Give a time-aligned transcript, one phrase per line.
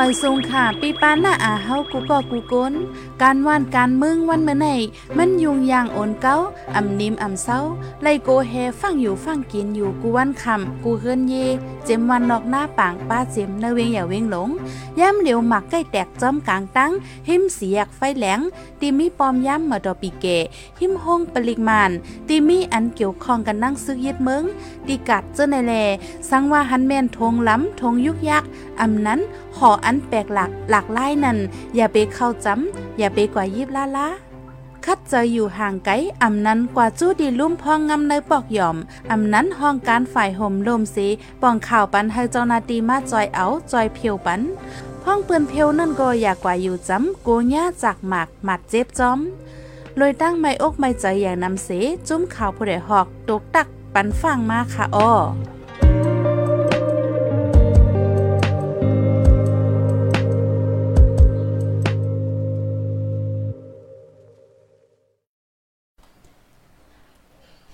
[0.00, 2.72] ไม่ทรงค่ะปีปานหน้าอาเฮากูก็กูก้น
[3.22, 4.66] การว่านการมึงวันเมื่อไหน
[5.16, 6.36] มันยุงยางโอนเก้า
[6.76, 7.58] อำนิมอำเศร้า
[8.02, 11.34] ไลโกเฮฟังอยู่ฟังกินอยู่กูวันคำกูเฮิรนเย
[11.84, 14.48] เจมวันนอกหน้าปางป้าเจมเนเวงอย่าเวงหลง
[15.00, 16.90] ย่ำเหลียวหมักใกล้แตกจอมกลางตั้ง
[17.28, 18.40] หิมเสียกไฟแหลง
[18.80, 20.26] ตีมีปอมย่ำมาดอปีเก
[20.80, 21.90] หิมห้องปริมาน
[22.28, 24.42] ตีมีอันเกี่ยวข้องกันนั่งซึกยึดเมือง
[24.86, 25.74] ตีกัดเจ้าในแล
[26.30, 28.44] สังว่าฮันแม่นทงล้ำทงยุกยัก
[28.80, 29.20] อำนั้น
[29.58, 31.38] หออันแปลกหลักหลากไล่นั่น
[31.76, 34.08] อย่าไปเข้าจำอย่าไปกว่ายิบล้าล้า
[34.84, 38.76] คัดเจออยู่ห่างไกลอำนั้นกว่าจู้ดีลุ่มพองงำในปอกหย่อม
[39.10, 41.06] อำนั้นห้องการฝ่ายห่มลมสี
[41.42, 44.40] ป้องข่าวปันให้เจ้านาตีมาจอยเอาจอยเพียวปัน
[45.06, 49.18] ห้องเปืนเพียวนั่นก็อยากกว่าอยู่จำโกญ่าจากหมากหมัดเจ็บจอม
[49.96, 51.68] เลยตั้งไม่อกไม่ใจอย่างนำเส
[52.08, 55.12] จุ้มข่าวผู้ใดหอกตกตักปันฟังมาค่ะอ้อ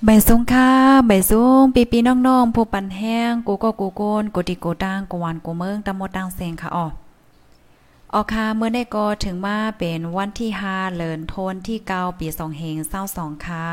[0.07, 0.71] ใบสูงค่ะ
[1.07, 6.87] ใบสูงปีปีน้องๆผู้ปันแห้งกูก็กูโกนกูติกูตังกูวานกูเมืองตะมดตังเซงค่ะอ๋อ
[8.13, 12.77] ออค่ะเมื่อได้ก็ถึงมาเป็นวันที่5เลินโทนที่9ปี2เฮง
[13.11, 13.71] 22ค่ะ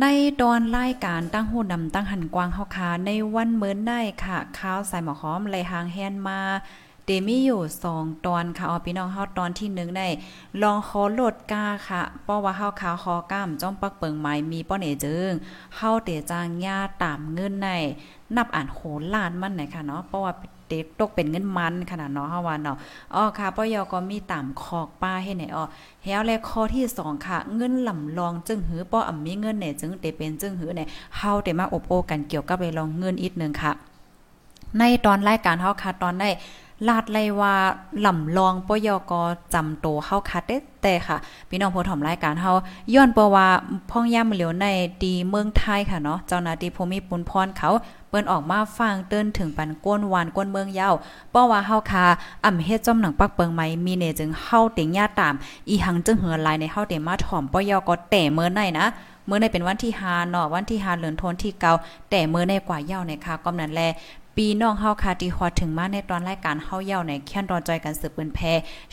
[0.00, 0.04] ใน
[0.40, 6.40] ตอนรายการตั้งหูนำตั้งหันกวางเฮาค่ะในวันเมื่อได้ค่ะข้าวใส่หมอหอมไหลหางแฮนมา
[7.04, 10.08] เตมีอยู่สองตอนค่ะเอาพี่น้องเฮาตอนที่หนึ่งได้
[10.62, 15.30] ลองขอโหลดกาค่ะ เพราะว่าเฮาขาคอก้ามจ้อมปักเปิงไม้มีป้อเนจึง
[15.76, 17.68] เฮาเตจางญาตามเงินใน
[18.36, 18.78] นับอ่านโห
[19.14, 20.32] ล้านมันไหนค่ะเนาะเพราะว่า
[20.68, 22.76] เต็ตกเป็นเงินมันขนาดเนาะเฮาว่าเนาะ
[23.14, 25.64] อ๋อค่ะปยก็มีตามคอกป้าให้ไหนอ๋อ
[26.04, 33.72] แฮวและข้อที่2ค่ะ เงินลำลองจึงหือป้ออ่ำมีเงินเนี่ยจึงเตเป็นจึงหือเนี่ยเฮาเตมาอบโอกันเกี่ยวกับไปลองเงินอีกนึงค่ะ
[34.78, 36.28] ในตอนรายการเฮาค่ะตอนได้
[36.88, 37.54] ลาดไลว่า
[38.00, 39.12] หล่ำลองปยก
[39.54, 41.16] จำโตเฮาคัดเด้แต่ค่ะ
[41.48, 42.52] พี่น้องผู้ถมรายการเฮา
[42.94, 43.46] ย้อนปว่า
[43.90, 44.66] พ่องย่ำเหลียวใน
[45.04, 47.70] ดีเมืองไทยค่ะเนาะเจ้าหน้าที่ภูมิปุนพรเขา
[48.08, 50.94] เปิ้นออกมาฟังเตือนถึงปันก้นวานก้นเมืองยาว
[51.30, 52.04] เพราะว่าเฮาคา
[52.44, 55.34] อ่ำเฮ็ดจอมหนังปักเปิงไหมมีเนจึงเฮาเต็งญาตาม
[55.68, 58.86] อีหังจึงเหือลายในเฮาเต็มาถ่อมปยกแต่เมื่อไหนนะ
[59.26, 61.72] เมื่อในเป็นวันที่5เนาะวันที่5เดือนธันวาคมที่เก่า
[62.10, 63.82] แต่เมื่อในกว่าเย้าในค่ะกำนั้นแล
[64.36, 68.38] ปีน้องเฮาค่ะที่ฮอดถึงมาในตอนรายการเฮาเย่าในแค่นรอจอยกันสืบเปืนแพ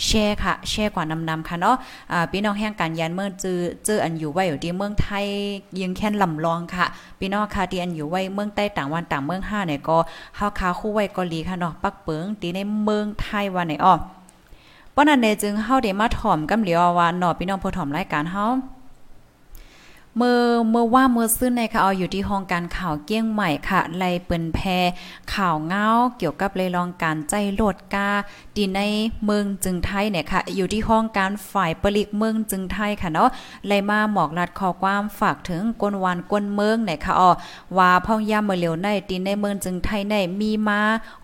[0.06, 1.76] แชร์ค่ะ แชร์กว่านำนำค่ะเนาะ
[2.12, 5.26] อ่าพี่น้องแห่งการยันเมื่อจือเจออันอยู่ไว้อยู่ที่เมืองไทย
[5.80, 6.86] ยิงแค่นลำลองค่ะ
[7.20, 9.98] พี่น้องค่ะที่อันอยู่ไว้เมืองใต้ต่างวันต่างเมือง5เนี่ยก็
[10.36, 13.94] เฮาคาคู่ไว้ก็ลีค่ะเนาะปักเปิงตีในเมืองไทยว่าไหนอ้อ
[14.96, 18.46] ป้อนั้นเนจึงเฮาได้มาถ่อมกำเหลียวว่าเนาะพี่น้องผู้ถ่อมรายการเฮา
[20.18, 24.60] เมื่อเมื่อว่าเมื่อซื้อในค่ะเอาอยู่ที่ห้องการข่าวเกี้ยงใหม่ค่ะไลเปินแพ
[25.34, 28.10] ข่าวเงาเกี่ยวกับเลยลองการใจโลดกา
[28.56, 28.80] ดีใน
[29.26, 33.30] เมืองจึงไทยเนี่ยค่ะ อยู่ที่ห้องการฝ่ายปลิกเมืองจึงไทยค่ะเนาะ
[33.68, 37.32] ไลมาหมอกลัดข้อความฝากถึงกวนวานกวนเมืองเนี่ยค่ะอ๋อ
[37.78, 40.82] ว่าพ่องย่าเมื่อเหลียวในดีในเมืองจึงไทยในมีมา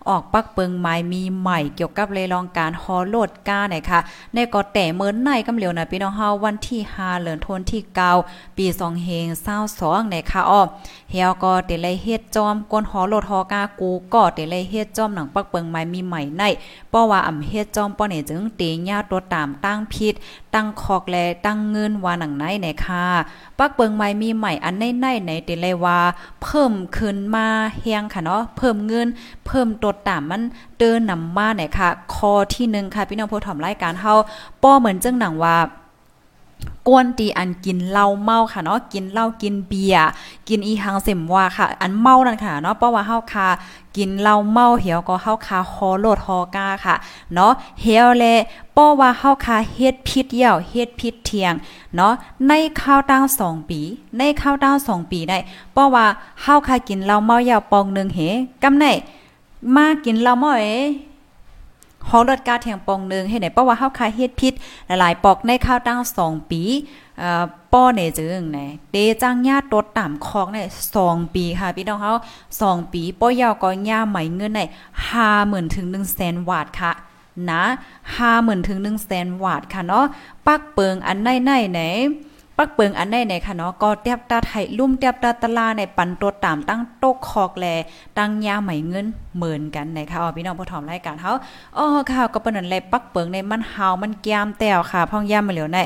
[0.08, 4.00] ออกปักเปิงไม้มีใหม่ เกี่ยวกับเลยลองการฮอโลดกาเนี่ยค่ะ
[4.34, 7.82] ในก็แต่เมื่อในกำเหลียวนะพี่น้องเฮาวันที่5เดือนธันวาคมที่
[8.20, 10.62] 9ปีสองเฮงเศร้าสองในค่ะอ้อ
[11.10, 16.42] เฮียก็เตเลยเฮ็ดจอมก้นหอโลดหอกากูก็เตเลยเฮ็ดจอมหนังปักเปิงไม้มีใหม่ใน
[16.90, 20.14] เพราะว่าอำเฮ็ดจอมป้อเนี่ยจึงเตญาตัวตามตั้งพิษ
[20.54, 21.16] ตั้งคอกแล
[21.46, 23.04] ตั้งเงินว่าหนังไหนในค่ะ
[23.58, 25.98] ปักเปิงไม้มีใหม่อันในในในเตเลยว่า
[26.42, 27.46] เพิ่มขึ้นมา
[27.80, 29.08] เฮียงค่ะเนาะเพิ่มเงิน
[29.46, 30.42] เพิ่มตัวตามมัน
[30.78, 34.14] เดินนำมาเนี่ยค่ะ คอที่1ค่ะพี่น้องผู้ถอมรายการเฮา
[34.62, 35.56] ป้อเหมือนจังหนังว่า
[36.88, 40.08] กวนตีอันกินเหล้าเมาค่ะเนาะกินเหล้ากินเบียร์
[40.48, 43.48] กินอีหังเสมว่าค่ะ อันเมานั่นค่ะเนาะเพราะว่าเฮาคา
[43.96, 46.94] กินเหล้าเมาเหี่ยวก็เฮาคาฮอโลดฮอกาค่ะ
[47.34, 47.52] เนาะ
[47.82, 48.24] เหี่ยวแล
[48.72, 51.54] เพราะว่าเฮาคาเฮ็ดผิดเหี่ยวเฮ็ดผิดเทียง
[51.96, 52.12] เนาะ
[52.48, 53.80] ในข้าวตั้ง2ปี
[54.18, 55.38] ในข้าวตั้ง2ปีได้
[55.72, 56.06] เพราะว่า
[56.42, 58.20] เฮาคากินเหล้าเมาเหี่ยวปองนึงเห
[58.62, 58.84] กำไหน
[59.74, 60.66] มากินเหล้าเมาเอ
[62.10, 64.52] ฮอลดกาแทงปองหนึ่งให้ไหนเพราะว่าเฮาคายเฮ็ดพิษ
[64.86, 66.62] หลายๆปอกในข้าวตั้ง2ปี
[67.22, 68.60] อ่อป้อเนจึงไหน
[68.90, 70.68] เตจังญาตดต่ำคองเนี่ย
[71.00, 72.14] 2ปีค่ะพี่น้องเฮา
[72.56, 74.60] 2ปีป้อยาวก็ย่าใหม่เงินใน
[75.18, 75.86] 50,000ถึง
[76.18, 76.92] 100,000วาทค่ะ
[77.50, 77.62] นะ
[78.16, 78.78] 50,000ถึง
[79.10, 80.04] 100,000วาทค่ะเนาะ
[80.46, 81.80] ปักเปิงอันในๆไหน
[82.60, 87.66] ปักเปิงอันใดในค่ะเนาะก็เตียบตาไทยลุ่มเตียบตาตลาในปันตัวตามตั้งโต๊ะคอกแล
[88.18, 89.06] ตั้งยาใหม่เงิน
[89.36, 91.32] เหมือนกันในะคะอ๋อพี่น้องผู้ถอมรายการเฮา
[91.78, 95.78] อ๋อค่ะก็เปิ้นนั่นแหละปักเปิงในมันเฮามันแก้มแต้วค่ะพ่องยามมาเหลียวใน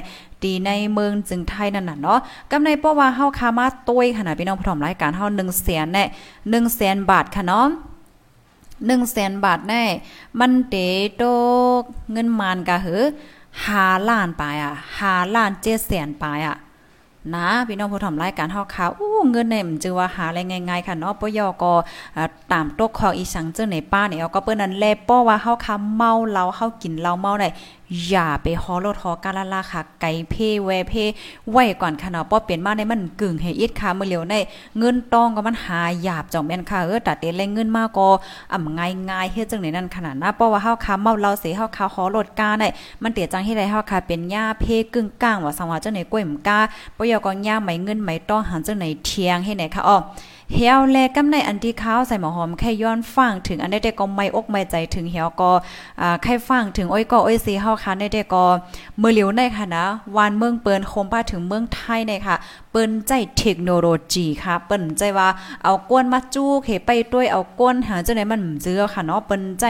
[0.43, 2.19] ตีในเมืองจึงไทยนั่นน่ะเนาะ
[2.51, 6.05] กำในเพราะว่าเฮาคามาต้วยขนาดพี่น้องผู้ถอมรายการเฮา1แสนแน่
[6.41, 7.69] 1แสนบาทค่ะเนาะ
[8.87, 9.83] หนึ่งแสนบาทแน่
[10.41, 10.75] มันเต
[11.17, 11.23] โต
[12.13, 13.05] เงินมานกะเหอ
[13.67, 16.57] หาล้านไปอะหาล้านเจ็ดแสนไปอะ
[17.35, 21.73] นะพี่น้องผู้ทำรายการเฮาข่าวอู้เงินเนี่ยมันจือว่าหาอะไรง่ายๆค่ะเนาะปยอก็
[22.53, 27.49] ตามตกของอีสังเจ้าในป้าเนี่ยก็เปิ้นนั้นแลป้อว่าเฮาค่ะเมาเหล้าเฮากินเหล้าเมาได้
[28.09, 31.05] อย่าไปฮอรถฮอกาลาลาค่ะ ไก่เพ่แวเพ่
[31.51, 34.35] ไว้ก่อนค่ะเนาะป้อเปลี่ยนมาในมันกึ่งให้อิดค่ะมื้อเหลียวใน
[34.79, 38.09] เงินตองก็มันหาหยาบจ่องแม่นค่ะเออตัดเตแรงเงินมากก็
[38.53, 42.69] อ่ำง่ายๆเฮ็ดจังได๋นั่นขนาดนะเพราะว่าเฮาค่ะเมาเหล้าเสียเฮาค่ะฮอรถกาได้
[43.03, 46.59] มันเตียจังเฮ็ดให้เฮาค่ะเป็นหญ้าเพ่กึ่งกลางว่าสังว่าจังไหนก้วยมกา
[46.97, 49.99] ปยอก็หญ้าไหมเงินไหมต้องหันจังไหนเทียงให้ไหนค่ะอ้อ
[50.57, 55.51] เหี่ยวแลกำในอันที่ข้าวใส่หมอหอมแค่ย้อนฟังถึงอันได้แต่ก็ไม่อกไม่ใจถึงเหี่ยวก็
[56.01, 58.45] อ่าแค่ฟังถึงอ้อยก็อ้อยสีเฮาค่ะได้แต่ก็
[59.01, 59.85] มือเหลียวในค่ะนะ
[60.17, 62.37] วานเมืองเปิ้นโคมป้าถึงเมืองไทยในค่ะ
[62.73, 65.29] เปิ้นใจเทคโนโลยีค่ะ เปิ้นใจว่า
[65.65, 69.65] เอาก้นมาจู้เขไปด้วยเอาก้นหาจังได๋มันเจือค่ะเนาะเปิ้นใจ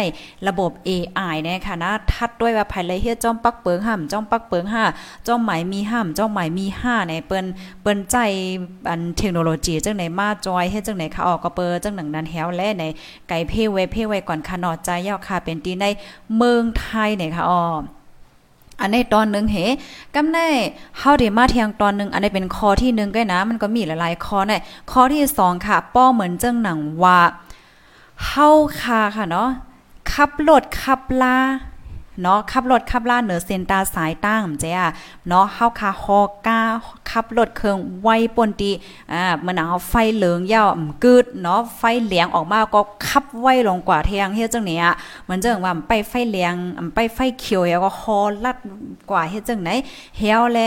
[0.49, 4.85] ระบบ AI เนี่ยค่ะนะทัดด้วยว่าภายเลยเฮ็ดจ้อมปักเปิงห่ำจ้อมปักเปิงห้า
[5.27, 7.47] จ้อมหมายมีห่ำจ้อมหมายมี5ในเปิ้น
[7.83, 8.17] เปิ้นใจ
[8.89, 12.85] อันเทคโนโลยีจังได๋มาจอยเฮ็ดจังไหนค่ะออกก็เปิดจังหนังนั้นแฮวแลใน
[13.29, 15.85] ไก่เพไว้เพ่ไว้ก่อนค่ะนอใจยาวค่ะเป็นตีใน
[16.37, 17.63] เมืองไทยเนี่ยค่ะอ๋อ
[18.81, 19.57] อันนี้ตอนหนึ่งเห
[20.15, 20.39] กำใน
[20.99, 24.53] เฮาได้มาเทียงตอนหนึ่งอันนี้เป็นคอที่หนึ่งก็นะ มันก็มีหลายๆคอใน
[24.91, 27.21] คอที่สองค่ะ ป้อเหมือนเจ้งหนังว่า
[28.27, 28.49] เฮา
[28.81, 29.49] คาค่ะเนาะ
[30.13, 31.37] ขับรถขับลา
[32.21, 34.87] เนาะขับรถขับล่าเหนือเส้นตาสายตั้งเจ้า
[35.29, 36.61] เนาะเฮาคาฮอก้า
[37.11, 38.71] ขับรถเครื่องไวปนตี
[39.13, 40.69] อ่ามันเอาไฟเหลืองยาว
[41.05, 44.85] กึดเนาะไฟเหลียงออกมาก็ขับไวลงกว่าเทียงเฮ็ดจังเนี้ย
[45.29, 46.55] มันจังว่าไปไฟเหลียง
[46.95, 48.57] ไปไฟเขียวแล้วก็ฮอลัด
[49.11, 49.71] กว่าเฮ็ดจังไหน
[50.19, 50.59] เฮวแล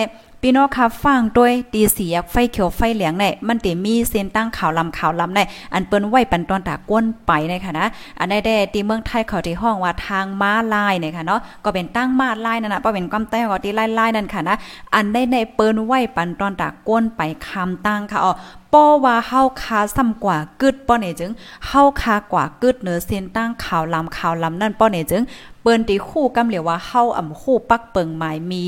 [0.48, 5.40] พี่น้องค่ะฟังด้วยตีสียกไฟเขียวไฟเหลืองในมันเตมีเส้นตั้งขาวลำขาวลำใน
[5.74, 7.88] อันเปิ้นไว้ปันตอนตาก้นไปในค่ะนะ
[8.20, 14.58] อันได้แด่ตีเมืองไทยเขาที่ห้องว่าทางม้าลายเนี่ยค่ะเนาะก็เป็นตั้งม้าลายนั่นน่ะบ่เป็นก้ามแต้ก็ที่ลายๆนั่นค่ะนะ
[14.96, 18.34] อันได้ในเปิ้นไว้ปันตอนตาก้นไปคำตั้งค่ะอ๋อ
[18.76, 21.32] ป้อว่าเฮาคาซ้ำกว่ากึดป้อเนี่จึง
[21.68, 25.24] เฮาคากว่ากึดเนือเส้นตั้งขาวลำขาวลำนั่นป้อเนี่จึง
[25.62, 28.64] เปิ้นตีคู่กำเหลียวว่าเฮาอ่ำคู่ปักเปิงหมายมี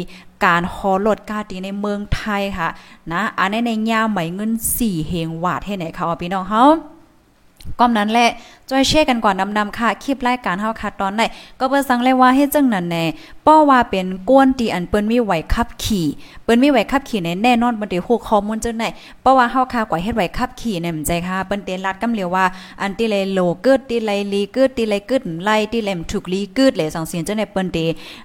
[0.45, 2.69] การฮอลดกาตีในเมืองไทยค่ะ
[3.11, 6.63] นะอันนี้ในยาใหมเงิน4เฮงวาดให้ไหนค่ะพี่น้องเฮา
[7.79, 8.29] ก้อมนั้นแหละ
[8.69, 11.21] จอยเช่กันก่อนนำๆค่ะคลิปรายการเฮาค่ะตอนไหน
[11.59, 13.03] ก็เปิ้นสั่งเลยว่าเฮ็ดจังนั้นแน่
[13.47, 16.07] ป้อว่าเป็นก้นตีอันเปิ้นมีไหวขับขี่
[16.43, 18.85] เปิ้นมีไหวขับขี่ในแน่นอนบ่ได้ฮู้ข้อมูลจังไหน
[19.23, 22.45] ป้อว่าเฮาค่ะกว่าเฮ็ดไหวขับขี่เนี่ยมใจค่ะเปิ้นเตลัดกำเลียวว่า
[22.81, 27.77] อันติเลยโลเกิดติไลลีเกิดติไลเกิดไลติเลมถูกลีเกิดเลยสังเสียงจังไหนเปิ้นเต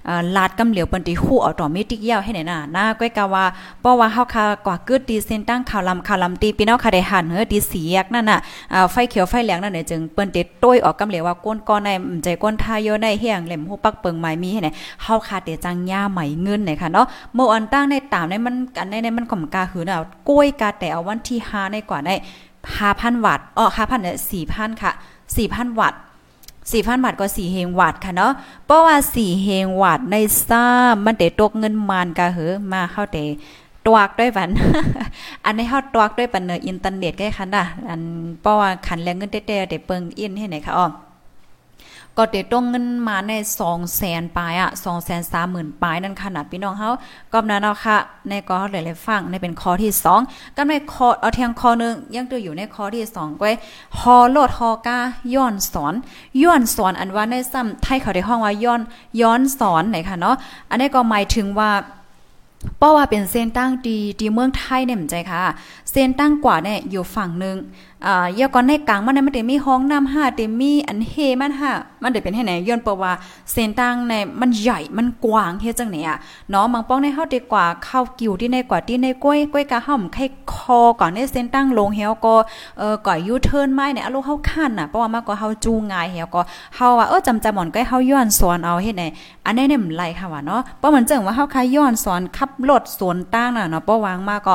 [0.08, 3.44] อ่าลาดกำเลียวเปิ้นติฮู้ออโตเมติกยาวให้ไหนน่ะนะก้อยกะว่า
[3.84, 8.38] ป้อว่าเฮาค่ะกว่าเกิดตีเส้นตั้งข่าวลำข่าวลำตีพี่น้องค่ะได้หันเฮ้อตีสียกนั่นน่ะ
[8.74, 11.90] อ่าไฟเขียวไฟเหลงนั่นเนี่ยจึงเปิ้นเตต้ยออกกำเหลวว่าก้นก้อนใน
[12.24, 14.68] ใจก้นทายโยในเฮียงเหล่มหูปักเปิงไม้มีให้ไหน
[15.02, 19.96] เฮาคาเตจังย่าไหมเงินไหนค่ะเนาะเมื่ออันตั้งในตามในมันอันในในมันข่มกาหือน่ะ
[20.28, 22.14] กล้วยกาแต่เอาวันที่5ในกว่าได้
[22.68, 24.16] 5,000วัตต์อ๋อ5,000เนี่ย
[24.50, 24.92] 4,000ค่ะ
[25.36, 26.00] 4,000วัตต์
[26.70, 28.32] 4,000บาทก็4เฮงวัตต์ค่ะเนาะ
[28.66, 30.16] เพราะว่า4เฮงวัตต์ใน
[30.48, 30.64] ซ่า
[31.04, 33.18] มันได้ตกเงินมานกะเหอมาเข้าเต
[33.86, 34.50] ตวกด้วยวัน
[35.44, 38.00] อันนี้เฮาตวกด้วยปันเนออินเทอร์เน็ตกล้คันน่ะอัน
[38.40, 40.88] เพราะว่าคันแรงเงินเต้ๆได้เปิงอินให้ไหนคะอ้อ
[42.18, 43.32] ก็เดต้องเงินมาใน
[43.64, 46.90] 2แสนปลายอะ2แสน3 0,000ปลายนั่นขนาดพี่น้องเฮา
[47.32, 47.96] ก็นั้นเอาค่ะ
[48.28, 49.92] ในก็หลายฟังในเป็นข้อที่
[50.24, 53.54] 2ก็ในข้อเอาเทียงข้อนึงยังตัวอยู่ในข้อที่2ก้อย
[53.98, 54.98] ฮอโลดฮอกา
[55.34, 55.94] ย้อนสอน
[56.42, 58.80] ย้อนสอนอันว่าในซ้ำไทยเขาได้ห้องว่าย้อน
[59.20, 60.36] ย้อนสอนไหนค่ะเนาะ
[60.70, 61.70] อันนี้ก็หมายถึงว่า
[62.80, 65.42] ป้าว่าเป็นเส้นตั้งดีดีเมืองไทยเนี่ยเหมือนใจค่ะ
[65.90, 67.56] เส้นตั้งกว่าเนี่ยอยู่ฝั่งหนึ่ง
[68.06, 71.70] อ่าเยาก่อนในกลางมันมันได้มีห้องน้ำห้าได้มีอันเฮมันห้า
[72.02, 73.12] มันได้เป็นให้ไหนย้อนเปว่า
[73.52, 76.16] เส้นตั้งในมันใหญ่มันกว้างเฮ็ดจังไหนอะ
[76.50, 82.34] เนาะบางป้องในเฮาดีกว่าเข้ากิ่วที่ในกว่าที่ในกล้วยกล้วยกะห่อมไข่คอก่อนในเส้นตั้งลงเฮาก็
[82.78, 86.42] เอ่อก่อยูเทิร์นไม้เนี่ยอารมณ์เฮาคันน่ะเพราะว่ามาก็เฮาจูงายเฮาก็
[86.76, 89.04] เฮาว่าเออจำจำหมอนก็เฮาย้อนสอนเอาเฮ็ดไหน
[89.46, 94.54] อันนี้เนี่ยมันไหลค่ะว่าเนาะเพราะมันจังว่าเฮาคายย้อนสอนขับรถสวนตั้งน่ะเนาะเพราะวางมาก็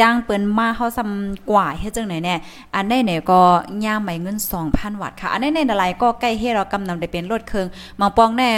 [0.00, 2.34] จ้างเปิ้นมาเฮาซำกว่าเฮ็ดจังไหนแน่
[2.74, 3.40] อันได้เนี่ยก็
[3.84, 4.36] ย่างใหม่เงิน
[4.68, 7.66] 2,000 วัตต์ค่ะ อันนี้ในอะไรก็ใกล้เฮ็ดเรากำนำได้เป็นรถเครื่อง
[8.00, 8.50] มาปองแน่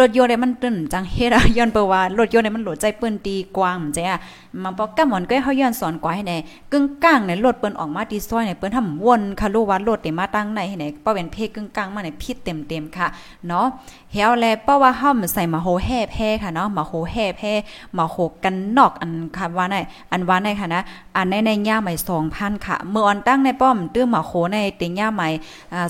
[0.00, 4.20] รถยนต์เนี่ยมันตึ้นจังเฮ็ดย้อนเปว่ารถยนต์เนี่ยมันโหลดใจเปิ้นตีกว้างมันใจอะ
[4.62, 6.36] มันบอกกำหมอนก็เฮาย้อนสอนกว่าให้แน่
[6.72, 13.06] กึ่งกลางเนี่ยรถเปิ้นออกมาตีซอยเนี่ยเปิ้นทำวนค่ะรู้ว่ารถนี่มาตั้งไหนให้ไหนป้าเป็นเพกึ่งกลางมาเนี่ยผิดเต็มๆค่ะ
[13.48, 13.66] เนาะ
[14.14, 17.52] เฮาแลเพราะว่าเฮาใส่มาโหแห่แพ้ค่ะเนาะมาโหแห่แพ้
[17.96, 19.76] มาโหกันนอกอันค่ะว่าใน
[20.12, 20.82] อันว่าในค่ะนะ
[21.16, 21.92] อันในในย่าใหม่
[22.30, 25.28] 2,000ค่ะ เมื่ออันตั้งในป้อมตื้อมาโหในติงย่าใหม่
[25.74, 25.86] อ่า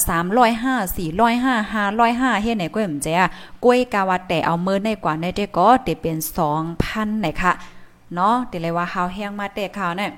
[0.48, 3.12] 305 405 505เฮ็ดไหนก็มเจ้
[3.64, 6.16] กล้วยกาวาแต่เอามือในกว่าในเด้ก็เตเป็น
[6.68, 7.52] 2,000ไหนค่ะ
[8.14, 10.10] เนาะเดี๋ยวเลยว่าเฮาแห้งมาแต่ข่าวเนี่ย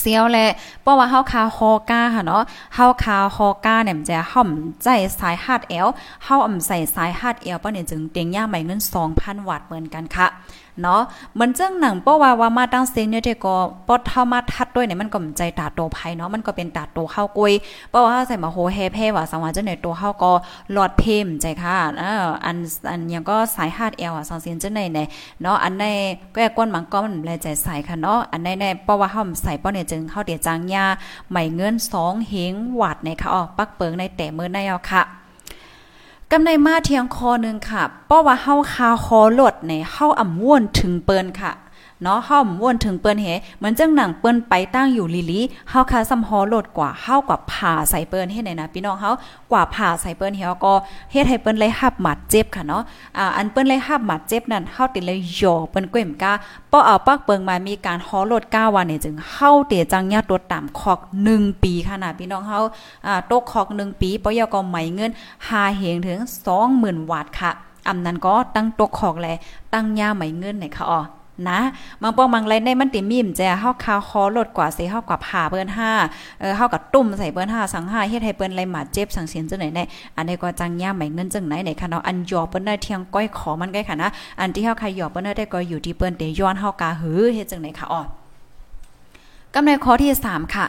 [0.00, 0.50] เสียวแหละ
[0.82, 2.42] เพราะว่าเฮาคาฮอกาค่ะเนาะ
[2.74, 4.50] เฮาคาฮอกาเนี่ยมันจะห่อม
[4.82, 4.88] ใจ
[5.20, 5.88] สายฮาดแอล
[6.24, 8.80] เฮาอ่ำใส่สายฮาดแอลป้อเนี่ยจึงเตียงย่าใหม่เงิน
[9.14, 10.26] 2,000วัตต์เหมือนกันค่ะ
[10.80, 11.00] เนาะ
[11.38, 13.56] มันเจ้งหนังเพราะว่าว่ามาตั้งเสียงเนี่ยได้ก็
[13.88, 17.52] ปอดเท่ามาทัดด้วยเนี่ยมันก็มใจตาโตภัยเนาะมันก็เป็นตาโตเข้ากุย
[17.90, 20.32] เพราะว่าใส่มาโหแฮแพ่ว่าสังวาจังไหนตัวเฮาก็
[20.72, 22.56] หลอดเพมใจค่ะเอออัน
[22.90, 25.06] อันยังก็สายฮาดแอลอะสังเสียงจังไหนเนี่ย
[25.42, 25.84] เนาะอันใน
[26.34, 30.84] ก็แก้นมังก็มันแลใจใส่ค่ะเนาะอันในในเพราะว่าเฮาใส่ป้อเนี่ยจึงเฮาเดียจางยา
[31.30, 35.02] ใหม่เงิน2เฮงวัดในค่ะอ๋อปักเปิงในแต่มื้อในเอาค่ะ
[36.34, 41.52] กำในมาเทียงคอนึงค่ะ เพราะว่าเฮาคาคอลดในเฮาอ่ำว่วนถึงเปิ้นค่ะ
[42.02, 43.26] เนาะเฮาม่วนถึงเปิ้นเฮ
[43.58, 45.40] เหมือนจังหนังเปิ้นไปตั้งอยู่ลีลี
[45.70, 49.10] เฮาคาซำฮอโลดกว่าเฮากว่าผ่าใส่เปิ้นเฮ็ดไหนนะพี่น้องเฮา
[49.52, 50.72] กว่าผ่าใส่เปิ้นเฮาก็
[51.12, 52.82] เฮ็ดให้เปิ้นเลยหับหมัดเจ็บค่ะเนาะ
[53.18, 56.32] อ่าอันเปิ้นเลยหับหมัดเจ็บนั่นเฮาติเลยยอเปิ้นก้มกา
[56.72, 61.00] ป้อเอาปักเปิงมามีการฮอโลด9วันนี่จึงเฮาเตจังญาตัวตามคอก
[61.32, 62.60] 1ปีค่ะนะพี่น้องเฮา
[63.06, 65.10] อ่าตกคอก1ปีปอยก็ไหมเงิน
[65.44, 66.18] 5เหงถึง
[66.62, 67.52] 20,000วัตค่ะ
[67.88, 69.28] อำนั้นก็ตั้งตกคอกแล
[69.72, 71.00] ตั้งยาไหมเงินไหนค่ะอ๋อ
[71.50, 71.60] นะ
[72.02, 75.70] บางปองบางไรในมันติมีมแจเฮาคาคอลดกว่าสิเฮากว่าผ่าเปิ้น
[76.04, 79.84] 5เออเฮากับตุ่มใส่เปิ้น5สัง5เฮ็ดให้เปิ้นไรหมาเจ็บสังเสียนจังไหนได้
[80.16, 88.02] อันนี้ก็จังย่าใหม่เงินจังไหนไหนค่ะเนาะอันยอเปิ้นได้เที่ยงก้อยขอมันใกล้ค่ะนะอันที่เฮาใครยอเปิ้นได้ก็อยู่ที่เปิ้นเตย้อนเฮากาหือเฮ็ดจังไหนค่ะอ๋อ
[89.54, 90.66] กำในข้อที่3ค่ะ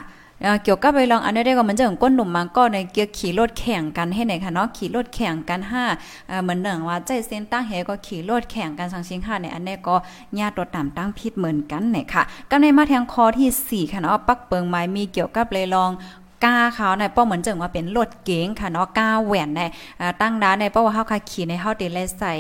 [0.64, 5.84] เกี่ยวกับไปลองอันนี้ได้ก็มันจะก้นหนุ่มมังก็ในเกี่ยวขี่รถแข่งกันให้ไหนคะเนาะขี่รถแข่งกันห้า
[6.42, 9.96] เหมือนหนึ่งว่าใจเส้นตั้งเฮก็ขี่รถแข่งกันสังชิงห้าในอันนี้ก็
[10.40, 15.92] ญาติตัวต่ำตั้งพิษเหมือนกันเนี่ยค่ะก็ในมาแทงคอที่ 4 ค่ะเนาะปักเปิงไม้มีเกี่ยวกับเลยลอง
[16.44, 19.62] กาเขาในป้อเหมือนจังว่าเป็นรถเก๋งค่ะเนาะก้าแหวนใน
[20.22, 22.34] ตั้งด้านในป้อว่าเฮาค่ะขี่ในเฮาเดเลใส่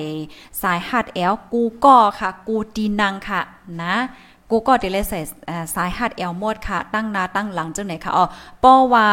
[0.62, 3.42] สายฮัดแอลกูก็ค่ะ กูตีนังค่ะ
[3.82, 3.96] นะ
[4.56, 5.20] กูก็ด้เลยใส่
[5.76, 8.26] สายฮัดเอลมดค่ะ ตั้งนาตั้งหลังจังไหนค่ะอ๋อ
[8.64, 9.06] ป้อว่า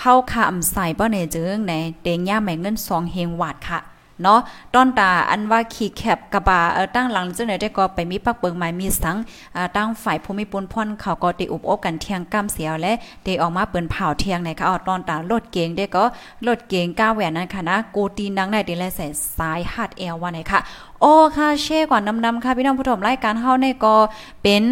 [0.00, 1.72] เฮาค่ะอำใส่ป้อในจึงใน
[2.02, 3.80] เตงย่าแม่เงิน2เฮงวาดค่ะ
[4.22, 4.40] เนาะ
[4.74, 9.16] ตอนตาอันว่าขี่แคบกระบะเออตั้งหลังจังไหนได้ก็ไปมีปักเบิงไม้มีสัง
[9.56, 12.92] อ่าตั้งฝ่ายภูมิปนพ่นเขาก็ติอุบอบกันเทียงก้ามเสียวและ
[13.24, 16.04] เตออกมาเปิ้นเผาเทียงในค่ะอ๋อตอนตารถเก๋งได้ก็
[16.46, 19.06] รถเก๋งก้าแหวนนั่นค่ะนะกูตีนังได้ติแลใส่
[19.38, 20.60] สายฮัดเอลว่าไหนค่ะ
[21.00, 23.96] โอ้ค่ะเช่กว่านำๆค่ะพี่น้องผู้ชมรายการเฮาในก็
[24.42, 24.64] เป็น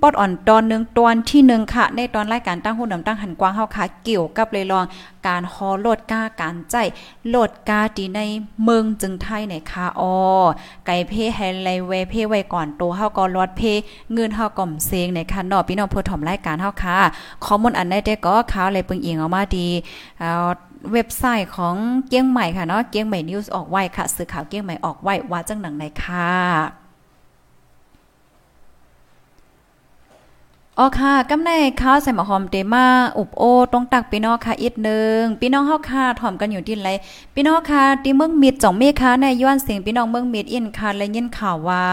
[0.00, 4.84] ปอดอ่อนตอนหนึ่งตอนที่1ค่ะ ในตอนรายการตั้งหุ่นนำตั้งหันกว้างเฮาค่ะเกี่ยวกับเลยลอง
[5.26, 6.74] การฮอโลดก้าการใจ
[7.28, 8.20] โลดกาตีใน
[8.62, 10.14] เมืองจึงไทยในค่ะออ
[10.86, 13.62] ไก่เพไฮไลเวเพไว้ก่อนโตเฮาก็ลดเพ
[14.12, 16.96] เงินเฮาก่อมเซงในค่ะนาะพี่น้องผู้ชมรายการเฮาค่ะ
[17.44, 19.68] ข้อมูลอันใดได้ก็ข่าวอะไรเปิงเอียงออกมาดี
[20.20, 20.50] เอ่อ
[20.92, 21.76] เว็บไซต์ของ
[22.08, 26.83] เกียงใหม่ค่ะเนาะเกียงใหม่นิวส์ออกไว้ค่ะสื่อข่าวเกียงใหม่ออกไว้ว่าจังหนังไหนค่ะ
[30.78, 31.50] อ๋อค่ะกำใน
[31.82, 32.86] ข้าวใส่หมอหอมเตมา
[33.18, 36.90] อุบโอตรงตักพี่น้องค่ะอีกนึงพี่น้องเฮาค่ะถ่อมกันอยู่ที่ไร
[37.34, 41.84] พี่น้องค่ะที่เมืองมิดจ่องเมฆค่ะในย้อนเสียงพี่น้องเมืองมิดอินค่ะและยินข่าวว่า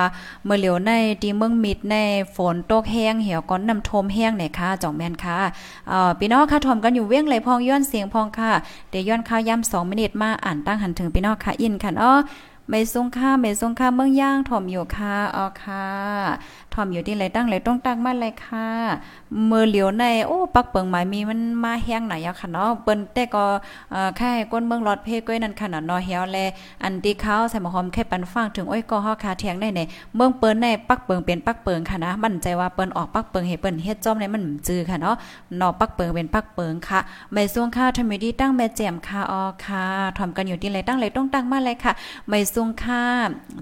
[0.46, 1.96] เมื่อเหลียวในที่เมืองมิดใน
[2.36, 5.40] ฝนตกแห้งเหี่ยวก้อนน้ำท่วมแห้งเนี่ยค่ะจ่องแม่นค่ะ
[5.88, 8.52] เอ่อพี่น้องค่ะถ่อมกันอยู่เว้งไหลพองย้อนเสียงพองค่ะ
[8.90, 12.14] เดี๋ยวย้อนข่าวย้ำ2มินิทมาอ่านตั้งหันถึงพี่น้องค่ะอินค่ะอ๋อ
[12.70, 15.88] ไม่ทรงค่าไม่ทรงค่าเมืองย่างถ่อมอยู่ค่ะอ๋อค่ะ
[16.74, 18.68] ทอมอยู่ที่ไรตั้งไรต้องตั้งมาเลยค่ะ
[19.48, 23.46] เมื่อเหลียวในโอ้ปักเปิงหมายมีมันมาแห้งไหนอะค่ะเนาะเปิ้นแต่ก็
[24.18, 26.38] แค่ก้นเมืองรอดเพก้อยนั่นค่ะเนาะเหี่ยวแล
[26.84, 29.82] อันที่เขาใส่หมอหอมแค่ปันฟังถึงโอ้ยก็ฮอคาเทียงได้ใน
[30.16, 35.16] เมืองเปิ้นในปักเปิงเป็นปักเปิงค่ะนะมั่นใจว่าเปิ้นออกปักเปิงให้เปิ้นเฮ็ดจอมในมันจือค่ะเนาะ
[35.60, 37.00] นาะปักเปิงเป็นปักเปิงค่ะ
[37.32, 39.86] ไม่ส่วงค่าทำไมดีตั้งแม่แจ่มค่ะออค่ะ
[40.18, 41.94] ทำกันอยู่ที่ไรตั้งไรต้องตั้งมาเลยค่ะ
[42.30, 43.04] ไม่ส่วงค่า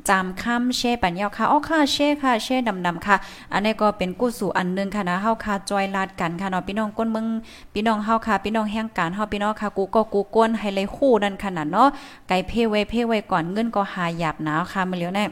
[0.09, 3.17] จำค่ำเช่ปัญญาค่ะอ๋อค่ะเช่ค่ะเช่ดำๆค่ะ
[3.53, 7.27] อันนี้ก็เป็นกู้สู่อันนึงค่ะนะเฮาคาจอยลาดกันค่ะเนาะพี่น้องก้นเมือง
[7.73, 11.89] พี่น้องเฮาค่ะพี่น้องแห่งการเฮาพี่น้องค่ะกูก็กูก้นให้เลยคู่นั่นขนาดเนาะ
[12.27, 15.25] ไก่เพไว้เพไว้ก่อนเงินก็หาหยาบหนาวค่ะมาเลียวแน่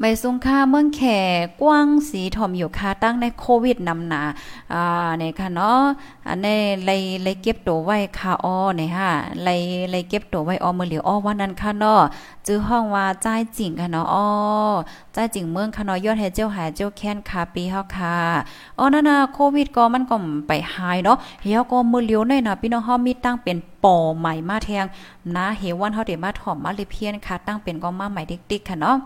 [0.00, 1.02] ไม่สุงค่าเมืองแข
[1.62, 4.22] กว้างสีถมอยู่ค่ะตั้งในโควิดนำหนา
[4.72, 5.82] อ่าเนี่ยค่ะเนาะ
[6.28, 9.10] อันนี้เลยเลยเก็บตัวไว้ค่ะอ้อเนี่ยฮะ
[9.44, 9.60] เลย
[9.90, 12.00] เลยเก็บตัวไว้อ้อมือเหลียวอ้อวันนั้นค่ะเนาะ
[12.46, 13.26] จื้อห้องว่าใจ
[13.58, 14.26] จริงค่ะเนาะอ้อ
[15.12, 18.16] ใจจริงเมืองค่ะเนาะยอดให้เจ้าหายเจ้าแค้นค่ะปีเฮาค่ะ
[18.78, 20.16] อ้อนั่นน่ะโควิดก็มันก็
[20.48, 24.84] ไปหายเนาะเฮียก็มือเหลียวในน่ะพี่น้องเฮามีตั้งเป็นปอใหม่มาแทง
[25.36, 28.98] นะเฮวันเฮาได้มาถอมมาเลยเพียนค่ะ ตั้งเป็นก็มาใหม่ดิกๆค่ะเนาะ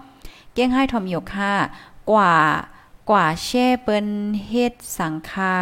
[0.54, 1.54] เก้งให้ทอมอยู่ค่ะ
[2.10, 2.34] กว่า
[3.10, 4.08] กว่าแช่เปิ้น
[4.48, 5.56] เฮ็ดสังคา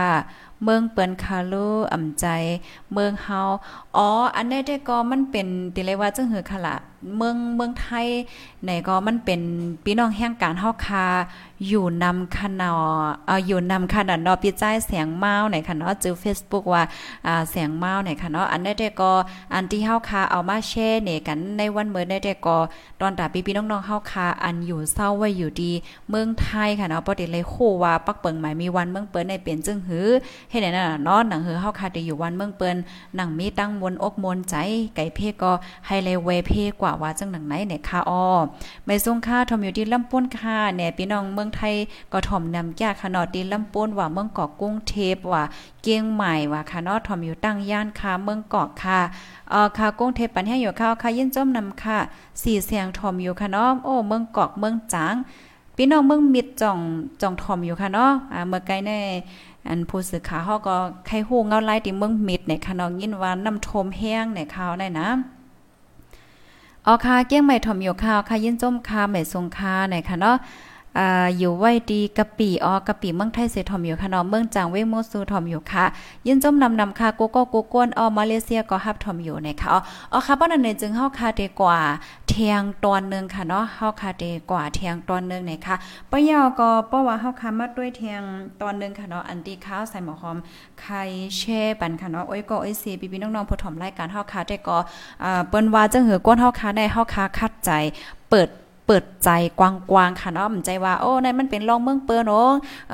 [0.62, 2.26] เมืองเปิ้นคาลูอ่ำใจ
[2.92, 3.40] เมืองเฮา
[3.96, 6.76] อ๋อ อันนี้ได้ก็มันเป็นติเลยว่าจังหือค่ะล่ะ
[7.16, 8.06] เมืองเมืองไทย
[8.64, 9.40] ไหนก็มันเป็น
[9.84, 11.06] พี่น้องแห่งการเฮาคา
[11.68, 12.70] อยู่นำคณะ
[13.26, 16.82] เอ่ออยู่นำคณะเนาะพี่ใจแสงเมาไหนค่ะเนาะจือ Facebook ว่า
[17.26, 19.12] อ่าแสงเมาไหนค่ะเนาะอันนี้ได้ก็
[19.54, 22.56] อันที่เฮาคาเอามาแชร์เนี่ยกันในวันเมื่อได้ได้ก็
[23.00, 25.72] ตอนตาพี่พี่น้องๆเฮาคาอันอยู่เศร้าไว้อยู่ดี
[26.10, 30.08] เมืองไทยค่ะเนาะบ่ได้เลยคู่ว่าปักเปิงหมายมีวันเมืองเปิ้นได้เป็นจึงหือ
[30.50, 32.76] เฮ็ดได้นั่นน่ะเนาะหนังหือเฮาคาได้อยู่วันเมืองเปิ้น
[33.14, 34.54] หนังมีตั้งมนอกมนใจ
[34.96, 35.52] ไก่เพก็
[35.86, 38.24] ให้เลยเวเพกว่าว่าจังหนังไหนเนี่ยค่ะอ้อ
[38.84, 41.74] ไม่ส่งค่าทอมอยู่ที่ลำป้นค่ะเนี่ยพี่น้องเมืองไทย
[42.12, 45.42] ก็ถ่อมนำยากค่ะนาะที่ลำป้นว่าเมืองเกาะกุ้งเทพว่า
[45.82, 49.00] เกียงใหม่ว่าค่ะเนาะถ่อมอยู่ตั้งย่านค่ะเมืองเกาะค่ะ
[49.50, 51.98] เอ่อค่ะกุ้งเทพปันให้อยู่ค่ะค่ะยินจมนำค่ะ
[52.42, 55.16] สี่เสียงถ่อมอยู่ค่ะเนาะโอ้เมืองเกาะเมืองจาง
[55.80, 56.78] พี่น้องเมืองมิดจ่อง
[57.20, 58.92] จ่องถ่อมอยู่ค่ะเนาะอ่าเมื่อไกลใน
[59.68, 65.08] อันผู้สื่อข่าวเฮาก็ไข้ฮู้เงาไล่ที่เมืองมิดเนี่ยค่ะนองยินว่าน้ำทมแห้งในข่าวได้นะ
[66.86, 70.36] อ๋อค่ะเกี้ยงใหม่ถมอยู่ข่าวค่ะยินจมค่ะใหม่ทรงค่ะในค่ะเนาะ
[70.98, 75.84] อ่าอยู่ไว้ดีกะปีอ๋อกะปีเมืองไทยเสถอมอยู่ค่ะเนาะเมืองจางเวงโมซูถอมอยู่ค่ะ
[76.26, 81.78] ยินจมนำนำค่ะโกโก้โกกวนออมาเลเซียก็ฮับถอมอยู่นะคะอ๋ออค่ะป้อนั้นจึงเฮาคาเดกว่า
[82.28, 85.76] เทียงตอนนึงค่ะเนาะเฮาคาเดกว่าเทียงตอนนึงนะคะ
[86.10, 88.22] ปะยอก็เพราว่าเฮาคามาด้วยเทียง
[88.62, 90.36] ตอนนึงค่ะเนาะอันที่ข้าวใส่หมอหอม
[90.80, 91.02] ไข่
[91.36, 94.78] แช่ปันค่ะเนาะโอ้ยก็โอ้ยสิพี่ๆน้องๆผู้ถอมรายการเฮาคาได้ก็
[95.24, 97.70] อ่าเปิ้นว่าจังหือกวนเฮาคาได้เฮาคาคัดใจ
[98.30, 98.48] เปิด
[98.88, 102.50] เปิดใจกว้างๆค่ะเนาะมันใจว่าโอ้นั่นมันเป็นรองเมืองเปิ้นเนาะ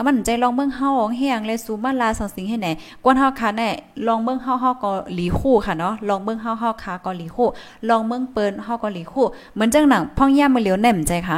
[0.07, 2.69] มันใจรองเมืองเฮาของแฮงเลยสู่มาลาสังสิงให้ไหน
[3.05, 3.69] กวนเฮาค่ะแน่
[4.07, 7.49] รองเมืองเฮาเฮาก็หลีคู่ค่ะเนาะรองเมืองเฮาเฮาค่ะก็หลีคู่
[7.89, 11.37] รองเมืองเปิ้นเฮาก็หลีคู่เหมือนจังหนังพ่องย่ามาเหลียวแน่มใจค่ะ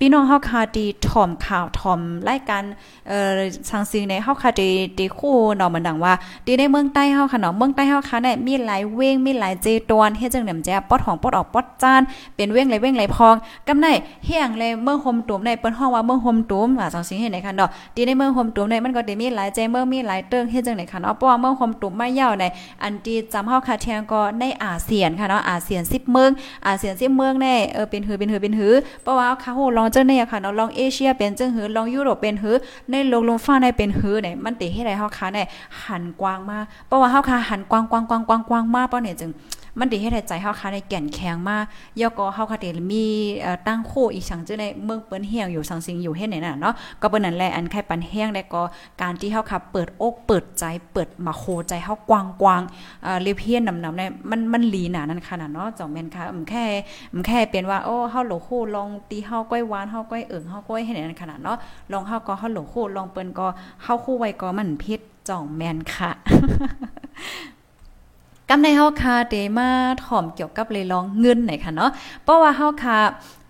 [0.00, 2.62] พี่น้องเฮาคาดีถ่อมข่าวถ่อมรายการ
[3.08, 3.30] เอ่อ
[3.70, 6.12] สังสิงในเฮาคาดีดีคู่เนาะเหมือนดังว่า
[6.46, 12.02] ดีในเมืองใต้เฮาค่ะเนาะเมืองใต้เฮาค่ะเนี่ยมีหลายเว้งมีหลายเจตวนเฮ็ดจังแหนมแจปอดหองปอดออกปอดจาน
[12.36, 13.34] เป็นเว้งเลยเว้งเลยพอง
[13.68, 13.86] กำไน
[14.26, 22.44] เฮียงเลยเมืองโฮมตุมในเปิ้นฮ้องว่าเมืองโฮมตุมว่าสังสิงเฮ็ดไหนค่ะเนาะดีในเมืองโฮมตุมในมันก็ได้มีหลายเจเมืองมีหลายเติ้งเฮ็ดจังไหนค่ะเนาะเพราะว่าเมืองโฮมตุมมายาวใน
[22.82, 26.30] อันที่จำเฮาคาเทียงก็ในอาเซียนค่ะเนาะอาเซียน10เมือง
[26.66, 32.56] อาเซียน10เมืองแน่เออเป็นหือเป็นหือเป็นหือเพราะว่าเขาโหลอเจ้าเนี่ยค่ะเนาะลองเอเชียเป็นจังหือลองยุโรปเป็นหือ
[32.90, 35.48] ในโลกลงฟ้าในเป็นหือเนี่ยมันติเฮ็ดให้เฮาคาเนี่ย
[35.84, 39.30] หันกว้างมากเพราะว่าเฮาคาหันกว้างกว้างกว้างกว้างมากเพราะเนี่ยจึง
[39.78, 41.64] มันดีให้ใจเฮาคาในแก่นแข็งมาก
[42.00, 43.06] ยอก็เฮาคาเดมี
[43.66, 48.62] ตั้งคู่อีกสังจื้อในเมืองเปิ้นเฮียงอยู่สังสิงอยู่เฮ็ดไหนน่ะเนาะก็เปิ้นนั่นแหละอันไข่ปันแห้งได้ก็
[49.02, 56.64] การที่เฮาคับเปิดอกเปิดใจเปิดมาโคใจเฮากว้างๆอ่าเรียเพียนนำๆเนี่ยมันมันลีหนานั่นขนาดเนาะจ่องแม่นค่ะอืมแค่
[57.12, 61.58] อืมแค่เป็นว่าโอ้เฮาโหลคู่ลองตีเฮาก้อยหวานเฮาก้อยเอิงเฮาก้อยให้นั่นขนาดเนาะ
[61.92, 63.46] ลองเฮาก็เฮาโหลคู่ลองเปิ้นก็
[63.82, 66.10] เฮาคู่ไว้ก็มันพิษจ่องแม่นค่ะ
[68.48, 69.68] กำในเฮาคาเดมา
[70.04, 71.90] ถ่อมเกี่ยวกับเลยลองเงินไหนค่ะเนาะ
[72.24, 72.96] เพราะว่าเฮาคา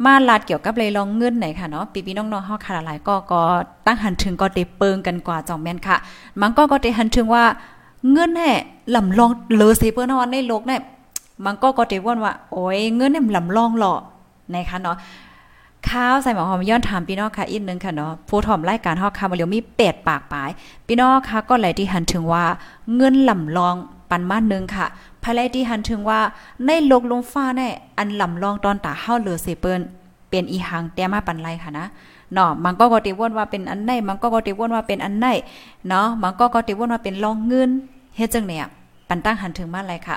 [0.05, 3.41] มาลาดเกี่ยวกับเลยลองเงินไหนค่ะเนาะปีๆน้องๆเฮาคาหลายก็ก็
[3.87, 5.97] ตั้งหันถึงก็ได้เปิงกันกว่าจองแม่นค่ะ
[6.41, 7.45] มันก็ก็ได้หันถึงว่า
[8.13, 8.53] เงินแห่
[8.95, 10.81] ลำลองเลอสิเปิ้นเนาในโลกเนี่ย
[11.45, 13.95] มันก็ก็ได้ว่นว่าโอ้ยเงินเนี่ยลำลองหรอ
[14.55, 14.97] นะคะเนาะ
[15.89, 20.51] ข้าวใส่หมอหอมย้อนถามพี่น้องค่ะอีกนึงค่ะเนาะผู้ถ่อมรายการเฮาค่ะมาเลียวมีเป็ดปากปลาย
[20.87, 22.45] พี่น้องค่ะก็เลยที่หันถึงว่า
[22.97, 23.77] เงินลำลอง
[24.11, 24.87] ปันมาหนึ่งค่ะ
[25.23, 26.21] ภายไลที่หันถึงว่า
[26.67, 27.69] ในโลกลงฟ้าแน่
[27.99, 29.81] อันลำลองตอนตาเฮาเหลือเซเปิ้น
[30.31, 31.87] เป็นอีหังแต่มาปันไรค่ะนะ
[32.33, 35.27] เนาะมันก็ก็ติวนว่าเป็นอันไหนมันก็ก็ติวนว่าเป็นอันไหน
[35.89, 37.71] เนาะมันก็ก็ติวนว่าเป็นลองเงิน
[38.17, 38.67] เฮ็ดจังเนี่ย
[39.09, 40.17] ปันตั้งหันถึงมาอะไรค่ะ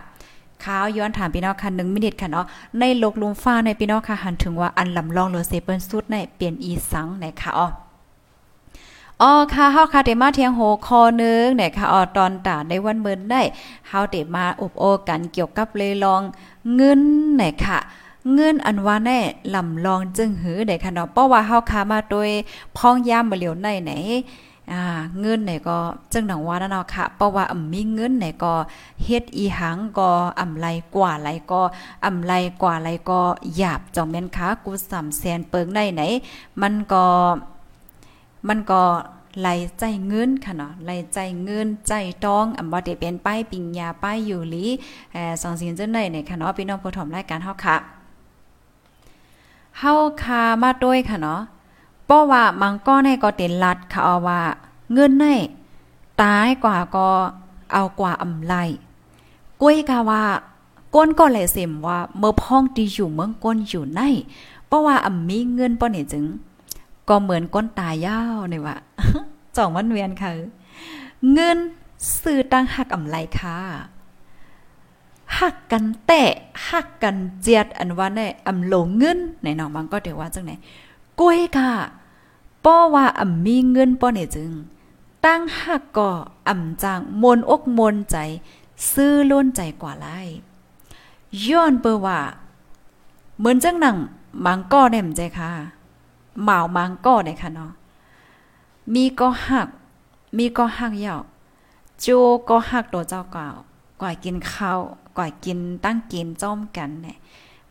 [0.63, 2.45] ข้าวย้อนถามพี่น้องค่ะ1มินิทค่ะเนาะ
[2.79, 7.67] ในโลกลุมฟ้าในพี่น้องค่ะหันถึงว่าอันลำลองเหลือเซเปิ้นสุดในเปลี่ยนอีสังในค่ะอ๋อ
[9.21, 13.41] อ๋อค่ะเฮาค่ะเดมาเทียงโหคอนึงเนี่ยค่ะอ๋อตอนตาในวันเมินได้
[13.87, 16.21] เฮาเดมาอบโอกันเกี่ยวกับเลยลอง
[16.75, 17.01] เงิน
[17.37, 17.79] เนี่ยค่ะ
[18.33, 19.19] เงินอันว่าแน่
[19.55, 22.29] ลำลองจึงหือได้ค่ะเนาะเพราะว่าเฮาคามาโดย
[22.77, 23.93] พ้องย่ามบ่เหลียวในไหน
[24.71, 24.83] อ่า
[25.19, 25.77] เงินไหนก็
[26.13, 28.53] จังหนังว่านั่นเนาะค่ะ เพราะว่าอ่ำมีเงินไหนก็
[29.03, 31.61] เฮ็ดอีหังก็อ่ำไรกว่าไรก็
[32.05, 33.19] อ่ำไรกว่าไรก็
[33.57, 36.01] หยาบจองแม่นค้ากูสามแสนเปิงได้ไหน
[36.61, 37.05] มันก็
[38.47, 38.81] มันก็
[39.39, 39.49] ไหล
[39.79, 41.93] ใจเงินค่ะเนาะไหลใจเงินใจ
[42.25, 44.65] ต้องอำบ่ได้เป็นป้ายปิงยาป้ายอยู่หลี
[45.13, 47.75] เอ่อสองสิ่งจังได๋เนี่ยค่ะเนาะพี่น้องผู้ชมรายการเฮาค่ะ
[49.79, 51.41] เฮาคามาด้วยค่ะเนาะ
[52.05, 54.41] เพราะว่ามังก้อนให้ก็เต็นลัดค่ะเอาว่า
[54.93, 55.25] เงินใน
[56.21, 57.07] ตายกว่าก็
[57.73, 58.53] เอากว่าอำไล
[59.61, 60.23] ก้วยกาว่า
[60.95, 64.01] ก้นก็เลยเสมว่าเมื่อพ้องที่อยู่เมืองก้นอยู่ใน
[64.67, 66.23] เพราะว่าอำมีเงินป้อนี่จึง
[67.09, 68.77] ก็เหมือนก้นตายยาวนี่ว่า
[69.55, 70.31] จ่องวันเวียนค่ะ
[71.31, 71.57] เงิน
[72.21, 73.57] ซื้อตั้งหักอำไลค่ะ
[75.39, 76.31] หักกันแตะ
[76.69, 80.51] หักกันเจียดอันว่าในอำโลเงินในน้องบางก็เดี๋ยวว่าจังไหน
[81.19, 81.71] กล้วยค่ะ
[82.65, 84.51] ป้อว่าอำมีเงินป้อเนี่ยจึง
[85.25, 86.09] ตั้งหักก็
[86.47, 88.17] อำจางมนอกมนใจ
[88.91, 90.19] ซื้อล้นใจกว่าไล่
[91.47, 92.19] ย้อนเปว่า
[93.37, 93.97] เหมือนจังหนัง
[94.45, 95.51] มังก็ได้มใจค่ะ
[96.43, 97.71] หมามังก็ได้ค่ะเนาะ
[98.93, 99.67] มีก็หัก
[100.37, 101.21] มีก็หักยว
[101.99, 102.05] โจ
[102.49, 103.47] ก็หักตัวเจ้าเก่า
[104.01, 104.79] ก่อยกินข้าว
[105.17, 107.17] ก่อยกินตั้งกินจ้อมกันเนี่ย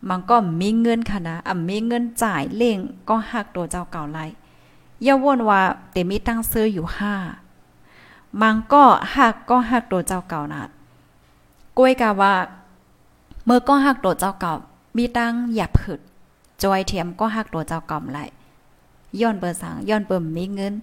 [0.09, 2.79] มันก็มีเงินค่ะนะอ่ำมีเงินจ่ายเล่ง
[3.09, 4.25] ก็หักตัวเจ้าเก่าไล่
[5.07, 5.61] ย่าวนว่า
[5.93, 7.15] เตมีตั้งซื้ออยู่ห้า
[8.41, 8.85] มันก็
[9.17, 10.63] หักก็หักตัวเจ้าเก่านะ
[11.79, 12.35] กล้วยกาว่า
[13.45, 14.53] เมื่อก็หักตัวเจ้าเก่า
[14.97, 16.01] มีตั้งหยับผึด
[16.63, 18.25] จอยเทียมก็หักตัวเจ้าเก่าไล่
[19.21, 20.75] ย้อนเบอร์สังย้อนเปิ่มมีเงิน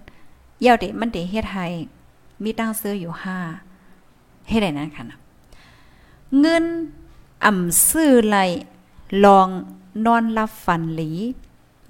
[0.62, 1.66] เย่าเดมันเดเฮ็ดให้
[2.42, 3.38] มีตั้งซื้ออยู่ห้า
[4.48, 5.18] เฮ็ดได้นั้นค่ะนะ
[6.40, 6.64] เงิน
[7.44, 8.36] อ่ำซื้อไหล
[9.24, 9.48] ลอง
[10.06, 11.10] นอนรับฝันหลี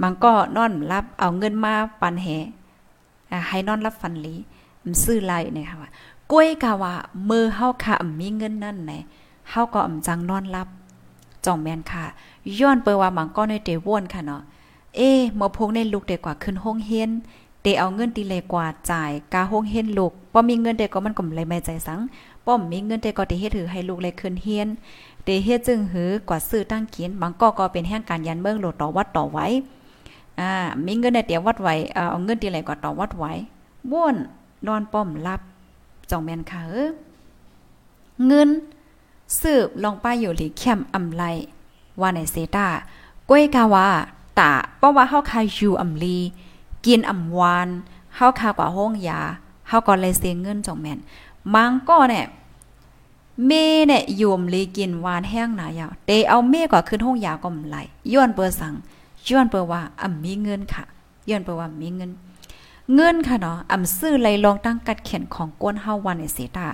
[0.03, 2.27] มันก็นอนรับเอาเงินมาปันแห
[3.48, 4.35] ให้นอนรับฝันหลี
[4.83, 5.90] มันซื้อไหลเนี่ยค่ะว่า
[6.31, 6.94] ก้วยกะว่า
[7.29, 8.92] มือเฮาค่ะมีเงินนั่นไหน
[9.51, 10.68] เฮาก็อ่ำจังนอนรับ
[11.44, 12.05] จ่องแม่นค่ะ
[12.59, 14.42] ย้อนเปิว่ามันก็ในเตวนค่ะเนาะ
[14.98, 17.11] เอ๊เมื่อพงในลูกเด็กกว่าขึ้นห้องเฮียน
[17.62, 22.00] เตเอาเงินตีเลยกว่าจ่ายกาห้องเฮียนลูกพอมีเงินเด็กก็มันก็เลยไม่ใจสัง
[22.46, 24.68] ป้อมมีเงินเตก็เตเฮ็ดถือให้ลูกเลยขึ้นเฮียน
[25.24, 29.46] เตเฮ็ดจึงหือกว่าซื้อตั้งกินบางก็ก็เป็นแห่งการยันเบิ่งโหลดต่อวัดต่อไว้
[30.40, 30.50] อ่า
[30.87, 33.32] มีเงินในเตียวัดไว้เอาเงินตีไหลกว่าต่อวัดไว้
[33.90, 34.16] บ้วน
[34.66, 35.40] นอนป้อมรับ
[36.11, 36.90] จองแมนค่ะเออ
[38.26, 38.48] เงิน
[39.40, 41.22] สืบลองป้ายอยู่หลีเข้มอำไล
[42.00, 42.66] ว่าในเซตา
[43.28, 43.88] ก้วยกาว่า
[44.40, 46.18] ตาเพราะว่าเฮาคายอยู่อำลี
[46.87, 47.68] กินอำวาน
[48.16, 49.20] เฮาคากว่าห้องยา
[49.68, 50.98] เฮาก็เลยเสียเงินจองแม่น
[51.55, 52.27] มังก็เนี่ย
[53.46, 53.53] เม
[53.87, 57.77] เนี่ยยมลีกินหวานแห้งหนายาวเตเอาเมกว่าขึ้นห้องยาก็มไหล
[58.12, 58.74] ย้อนเปอร์สัง
[59.29, 60.85] ย้อนเปอร์ว่าอ่ำมีเงินค่ะ
[61.31, 62.11] ย้อนเปอร์ว่ามีเงิน
[62.94, 66.66] เงินค่ะเนาะอ่ำซื้อไหลลองตั้งกัดเขียนของก้นเฮาวันในเสตา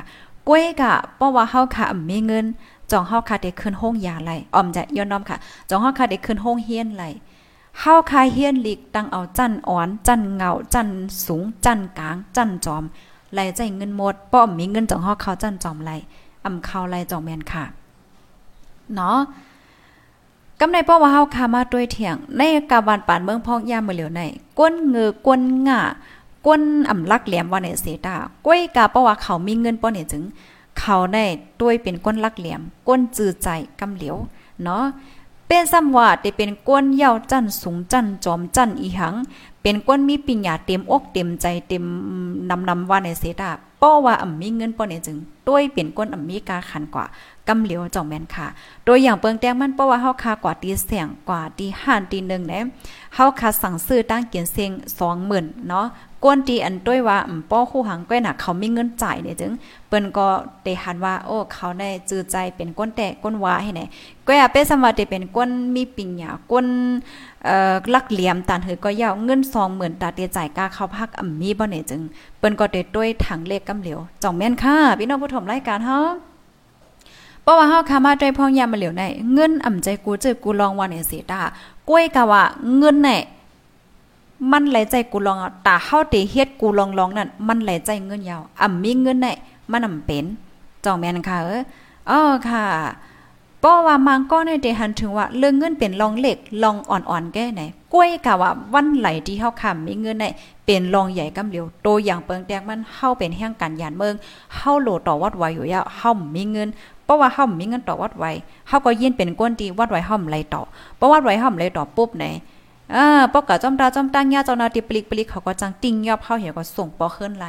[0.48, 2.44] ก้วยกะเพราะว่าเฮาค่ะอ่ำมีเงิน
[2.90, 5.36] จองเฮาค่ะได้ขึ้นห้องยาไหลออมจะย้อนน้อมค่ะ
[5.68, 7.04] จองเฮาค่ะได้ขึ้นห้องเฮียนไหล
[7.80, 10.88] เฮาคายเฮียนหลีกตั้งเอาจันอ่อน จันเงา จัน
[11.26, 12.84] สูง จันกลาง จันจอม
[13.32, 15.90] ไหลใจเงินหมดป้อมมีเงินจองเฮาเขาจันจอมไหล
[16.44, 17.64] อำเข้าไรจองแมนค่ะ
[18.94, 19.18] เนาะ
[20.60, 24.22] กำในป้อว่าเฮาคามาด้วยเถียง ในกาบานปานเมืองพอกยามมื้อเหลียวใน
[24.58, 25.80] ก้นเงือกวนง่า
[26.46, 28.14] ก้นอำลักแหลมว่าในเสตา
[28.46, 30.22] ก้วยกาเพราว่าเขามีเงินป้อเนี่ยจึง
[30.78, 31.24] เขาได้
[31.60, 33.48] ด้วยเป็นก้นลักแหลมก้นจือใจ
[33.80, 34.16] กำเหลียว
[34.64, 34.84] เนาะ
[35.54, 39.14] เป็นซ้ำว่าได้เป็นก้นเย้าจันสูงจันจอมจันอีหัง
[39.62, 41.84] เป็นก้นมีปิญญาเต็มอกเต็มใจเต็ม
[42.50, 45.16] นำนำว่าในเสตาป้อว่าอ่ำมีเงินป้อเนี่ยจึง
[45.48, 47.04] ด้วยเปลี่ยนก้นอ่ำมีกาขันกว่า
[47.48, 48.46] กำเหลียวจ่องแม่นค่ะ
[48.84, 52.64] โดยอย่างเปิงแต้งมันเพราะว่าเฮาคากว่าตีเสียงกว่าตีห้านตีหนึ่งเนี่ย
[53.14, 55.86] เฮาคาสั่งซื้อตั้งเกียนเสียงสองหมื่นเนาะ
[56.24, 59.52] ก้นตีอันด้วยว่าอืมป้อคู่หังก้อยน่ะเขาไมีเงินจ่ายเนี่ยจึง
[59.88, 60.26] เปิ้นก็
[60.64, 63.82] ได้หันว่าโอ้เขาได้จือใจเป็นก้นแตกก้นวาให้ไหน
[64.26, 66.66] ก้อยอะเป็นสมว่าได้เป็นก้นมีปิญญาก้น
[67.44, 72.00] เอ่อลักเหลี่ยมตันเฮอก็ยาวเงิน20,000ตาเตียจ่ายกาเข้าพักอ่ำมีบ่เนี่ยจึง
[72.38, 75.98] เปิ้นก็ได้ด้วยถังเลขกำเหลียวจ่องแม่นค่ะพี่น้องผู้ชมรายการเฮา
[77.44, 79.02] เพราะว่าเฮาคามาใจพองยามมาเหลียวใน
[79.32, 81.40] เงินอ่ำใจกูเจอกูลองวันเสียตา
[81.88, 82.42] ก้วยกะว่า
[82.78, 83.20] เงินเนี่ย
[84.52, 89.36] มันไหลใจกูลองอะตาเฮาเตเฮ็ดกูลองลองนั่นมันไหลใจเงินยาวอ่ำมีเงินเนี่ย
[89.70, 90.24] มันอ่ำเป็น
[90.84, 91.62] จองแม่นค่ะเออ
[92.10, 92.64] อ๋อค่ะ
[93.60, 100.26] เพราะว่ามังก็ในเดหันถึงว่าเรื่องเงินเป็นลองเล็กลองอ่อนๆแก้ไหนกล้วยกะว่าวันไหลที่เฮาคำมีเงินใน
[100.64, 104.14] เป็นลองใหญ่กำเหลียวโตอย่างเปิงแตกมันเฮาเป็นแห่งการยานเมือง
[104.54, 106.68] เฮาโหลต่อวัดไว้อยู่ยาวเฮามีเงิน
[107.04, 108.32] เพราะว่าเฮามีเงินต่อวัดไว้
[108.68, 110.62] เฮาก็ยินเป็นก้นดีวัดไว้เฮาไหลต่อ
[110.96, 112.24] เพราะวัดไว้เฮาไหลต่อปุ๊บไหน
[112.94, 117.46] อ่าปอกกะจอมตาจอมตั้งยาเจ้านาติปลิกปลิกเขาก็จังติ้งยอบเข้าเหี่ยก็ส่งปอขึ้นไหล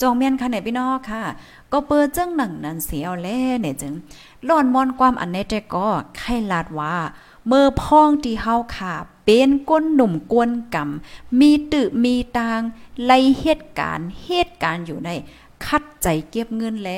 [0.00, 1.22] จองเมียนค่ะไหนพี่น้องค่ะ
[1.72, 3.28] ก็เปิดจังหนังนั้นเสียวแล
[3.60, 3.92] เนี่ยจึง
[4.48, 6.94] ล่อนมอนความอันในแต่ก็ไข่ลาดว่า
[7.48, 12.60] เมื่อพ้องที่เฮาค่ะ เป็นก้นหนุ่มกวนกำมีตึมีตาง
[13.04, 15.10] ไล่เหตุการณ์เหตุการณ์อยู่ใน
[15.66, 16.90] คัดใจเก็บเงินแล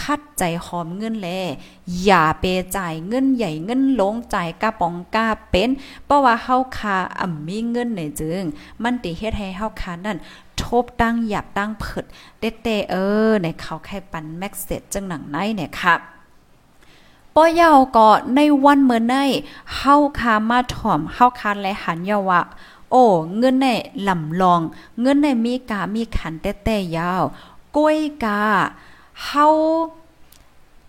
[0.00, 1.28] คัดใจหอมเงินแล
[2.02, 2.44] อย่าเป
[2.76, 5.70] จ่ายเงินใหญ่เงินลงจ่ายกระป๋องกาเป็น
[6.04, 8.42] เพราะว่าเฮาคาอ่ำมีเงินในจึง
[8.82, 10.18] มันติเฮ็ดให้เฮาคานั่น
[10.62, 12.04] ทบตั้งหยับตั้งเผิด
[12.38, 12.94] เตเตเอ
[13.28, 15.94] อในเขาแค่ปันแม็กเซจจังหนังไหนเนี่ยค่ะ
[17.34, 19.14] ป้อยาวก็ในวันเมื่อใน
[19.76, 22.42] เฮาคามาถ่อมเฮาคาและหันยาวะ
[22.90, 23.02] โอ้
[23.38, 23.66] เงินใน
[24.08, 24.60] ลำลอง
[25.00, 27.24] เงินในมีกามีขันเต้เต้ยาว
[27.76, 28.42] ก้วยกา
[29.24, 29.46] เฮา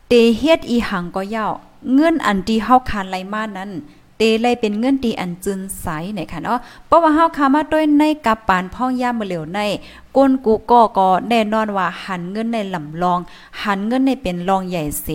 [0.08, 1.54] เตเฮ็ดอีหังก็ยาว
[1.94, 3.72] เงื่อนอันที่เฮาคานไลมานั้น
[4.18, 9.60] เตเลยเป็นเงื่อนตีอันจึนใสเนี่ยค่ะเนาะเพราะว่าเฮาคามาด้วยในกับปานพ่องยามมื้อเหลวใน
[10.18, 13.20] ก้นกูก็ก็แน่นอนว่าหันเงินในลำลอง
[13.64, 15.08] หันเงินในเป็นรองใหญ่เส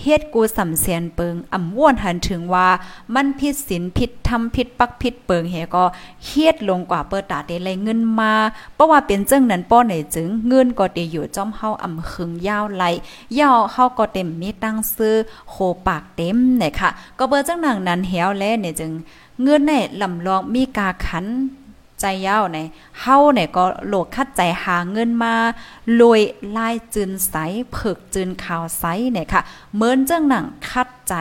[0.00, 2.68] เฮ็ดกูสำเสียนเปิงอำว่วนหันถึงว่า
[3.14, 5.84] มันผิดศีลผิดธรรมผิดปักผิดเปิงเฮก็
[6.26, 8.32] เฮ็ดลงกว่าเปิดตาเตเลยเงินมา
[8.74, 12.84] เพราะว่าเป็นจังนั้นป้อไหนจึงเงินก็ได้อยู่จ้อมเฮาอำขึงยาวไหล
[13.38, 15.14] ยาวเฮาก็เต็มมีตั้งซื้อ
[15.50, 15.54] โค
[15.86, 18.92] ปากเต็มเนี่ยค่ะ ก็เบอร์จังหนังนั้นเหี่ยวแลเนี่ยจึง
[19.42, 21.26] เงินในลำลองมีกาขัน
[22.00, 22.58] ใจยาวใน
[23.00, 25.34] เฮาเนี่ยก็โหลดคัดใจหาเงินมา
[26.00, 26.20] ลอย
[26.56, 27.34] ลายจืนใส
[27.72, 29.42] เผิกจืนข่าวใสเนี่ยค่ะ
[29.74, 31.14] เหมือนจังหนังคัดใจ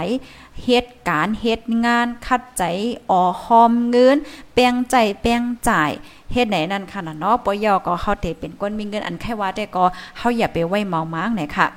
[0.66, 2.64] เหตุการณ์เหตุงานคัดใจ
[3.10, 4.18] อ่อหอมเงิน
[4.54, 5.92] แปลงใจแปลงจ่าย
[6.34, 9.84] เฮ็ดไหนนั่นค่ะเนาะปยอก็เฮาเตเป็นคนมีเงินอันแค่ว่าได้ก็
[10.18, 11.68] เฮาอย่าไปไว้เมามางเนี่ยค่ะ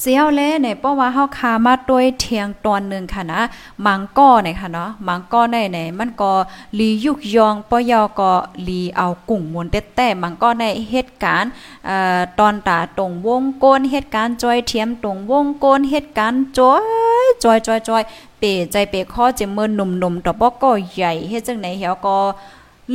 [0.00, 3.40] เสียวแลเนี่ยเพราะว่าเฮาคามาด้วยเทียงตอนนึงค่ะนะ
[3.86, 6.32] มังก้อเนี่ยค่ะเนาะมังก้อในไหนมันก็
[6.78, 8.32] ลียุกยองปยอก็
[8.68, 11.50] ลีเอากุ้งมวนแต่แต่มังก้อในเหตุการณ์
[11.86, 18.02] เอ่อตอนตาตรงวงโกนเหตุการณ์จอยเทียมตรงวงโกนเหตุการณ์จอยจอยจอยจอย
[18.38, 22.16] เปใจเปข้อจะเมินหนุ่มๆตบ่ก็ใหญ่เฮ็ดจังไหนเหี่ยวก็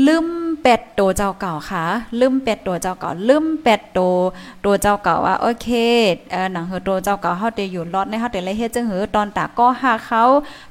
[0.07, 0.27] ลืม
[0.61, 1.83] เป็ดตัวเจ้าเก่าค่ะ
[2.19, 4.15] ลืมเป็ดตัวเจ้าเก่า ลืมเป็ดตัว
[4.65, 5.67] ตัวเจ้าเก่าว่าโอเค
[6.31, 10.23] เออหนังเฮอตัวเจ้าเก่าเฮาได้อยู่รอดในเฮาได้เลยเฮ็ดจังหือตอนตาก็หาเขา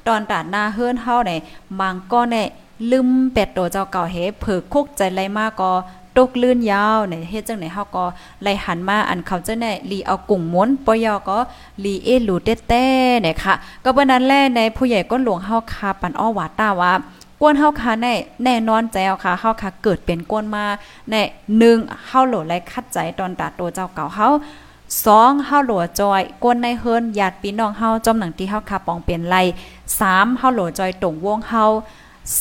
[0.06, 1.36] ตอนตาหน้าเฮือนเฮาได้
[1.80, 2.46] มังก็เนี่ย
[2.90, 5.72] ลืมเป็ดตัวเจ้าเก่าเฮเผือคุกใจไรมากก็
[6.16, 8.04] ตกลื่นยาวในเฮ็ดจังไหนเฮาก็
[8.42, 11.38] ไล่หันมาอันเขาจะได้ลีเอากุ้งม้วนปยอก็
[11.84, 12.84] ลีเอลูเต้เต้
[13.22, 16.92] เนี่ยค่ะ ก็เบิ่นั้นแลในผู้ใหญ่ก็หลวงเฮาคาปันอ้อวาต้าว่า
[17.44, 20.64] ก้นเฮาค่ะแน่แน่นอนใจเอาค่ะเฮาค่ะเกิดเป็นก้นมา
[21.10, 21.22] แน่
[21.58, 24.28] หนึ่งเฮาโหลไรคัดใจตอนตาตัวเจ้าเก่าเฮา
[25.04, 29.36] สองเฮาโหลจอยก้นในเฮิรนญาติพี่น้องเฮาจอมหนังที่เฮาค่ะปองเป็นไร
[30.00, 31.64] สามเฮาโหลจอยตรงวงเฮา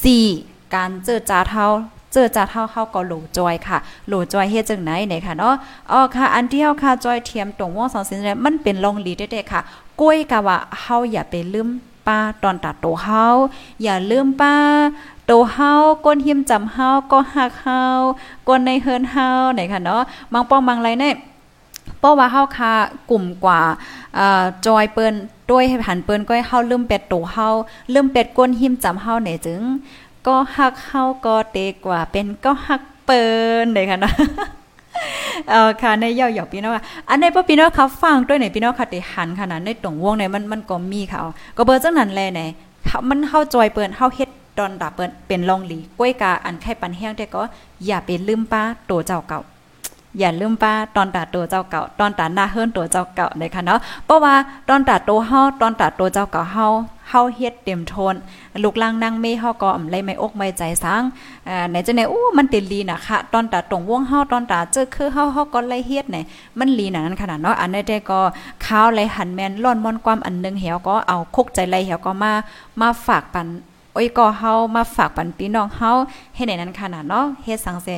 [0.01, 0.25] สี่
[0.73, 1.65] การเจอจาเฮา
[2.13, 5.53] เจอจาเฮาเฮาก็โหลจอยค่ะโหลจอยเฮ็ดจังไหนไหนค่ะเนาะ
[5.91, 9.61] อ๋อค่ะ อันที่เฮาค่ะจอยเทียมตรงวงสองสินมันเป็นลองลีเด็ดๆค่ะ
[10.01, 11.69] ก้วยกะว่าเฮาอย่าไปลืม
[12.07, 13.25] ป้าตอนตัดโตเฮา
[13.83, 14.55] อย่าลืมป้า
[15.25, 15.71] โตเฮา
[16.05, 17.81] ก้นหิมจำเฮาก็หักเฮา
[18.47, 20.01] ก้นในเฮินเฮาไหนค่ะเนาะ
[20.33, 21.15] บางป้องบางไรเนี่ย
[21.99, 22.73] เพราะว่าเฮาคา
[23.11, 23.61] กลุ่มกว่า
[24.17, 24.19] อ
[24.65, 25.13] จอยเปิ้น
[25.51, 27.47] ด้วยให้หันเปิ้นก็ให้เฮาลืมเป็ดโตเฮา
[27.93, 29.61] ลืมเป็ดก้นหิมจำเฮาไหนจึง
[30.27, 33.27] ก็หักเฮาก็เตกว่าเป็นก็หักเปิ้
[33.63, 34.13] นเลยค่ะเนาะ
[35.49, 36.73] เออค่ะในเย่อหยอกพี่น้อง
[37.09, 41.19] อันในพ่อพี่น้องเขาฟังด้วยในพี่น้องค่ะติหันขนาดในตรงวงในมันมันก็มีค่ะ
[41.57, 42.41] ก็เบอร์จังนั้นแลไหน
[43.09, 47.41] มันเข้าจอยเปิ้นเข้าเฮ็ดดอนดาเปิ้นเป็นลองหลีก้วยกาอันไข่ปันแห้งแต่ก็
[47.85, 49.39] อย่าไปลืมป้าตัวเจ้าเก่า
[50.19, 54.33] อย่าลืมป้าตอนตาตัวเจ้าเก่าตอนตาหน้าเฮิรนตัวเจ้าเก่าเลยค่ะเนาะเพราะว่า
[54.69, 56.67] ตอนตาตัวเฮาตอนตาตัวเจ้าเก่าเฮา
[57.13, 58.15] เฮาเฮ็ดเต็มทน
[58.63, 61.01] ลูกล่างนางเมเฮาก็อำไลไม่อกไม่ใจสัง
[61.47, 66.17] อ่าไหนจะไหนอู้มันติลีน่ะค่ะตอนตาตรงวงเฮาตอนตาเจอคือเฮาเฮาก็ไลเฮ็ดไหน
[66.59, 68.19] มันลีน่ะนั้นขนาดเนาะอันนี้ได้ก็
[68.65, 72.31] ข้าวไลหันแม่นล่อนมอนความอันนึงเหี่ยวก็เอาคุกใจไลเหี่ยวก็มา
[72.81, 73.47] มาฝากปัน
[73.93, 75.91] โอ้ยก็เฮามาฝากปันพี่น้องเฮา
[76.35, 77.95] เฮ็ดในนั้นขนาดเนาะเฮ็ดสังเซ่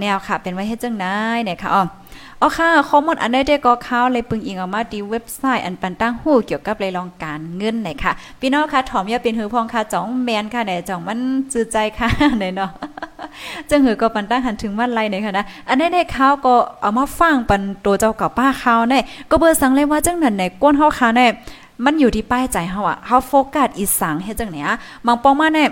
[0.00, 1.82] แนวค่ะ เป็นไว้เฮ็ดจังได๋เนี่ยค่ะอ๋อ
[2.40, 11.20] อ๋อค่ะข้อมูลอันใดได้ก็เข่าเลยปึงอิงออกมาที่เว็บไซต์อันปันตั้งหู้เกี่ยวกับเลยลองการเงินไหนค่ะ พี่น้องค่ะถอมย่าเป็นหือพองค่ะจ่องแมนค่ะไหนจ่องมัน
[11.52, 12.70] จืดใจค่ะไหนเนาะ
[13.70, 21.30] จังหือก็ปันตั้งหันถึงวันไรไหนค่ะนะอันนี้ได้เข่าก็เอามาฟังปันตัวเจ้ากับป้าเข่าเนี่ยก็เบอร์สังเลยว่าจังนั้นไหนก้นเฮาค่ะเนี่ย
[21.84, 25.70] มันอยู่ที่ป้ายใจเฮาอะเฮาโฟกัสอีสังเฮ็ดจังไหนอะบางปองมาเนี่ย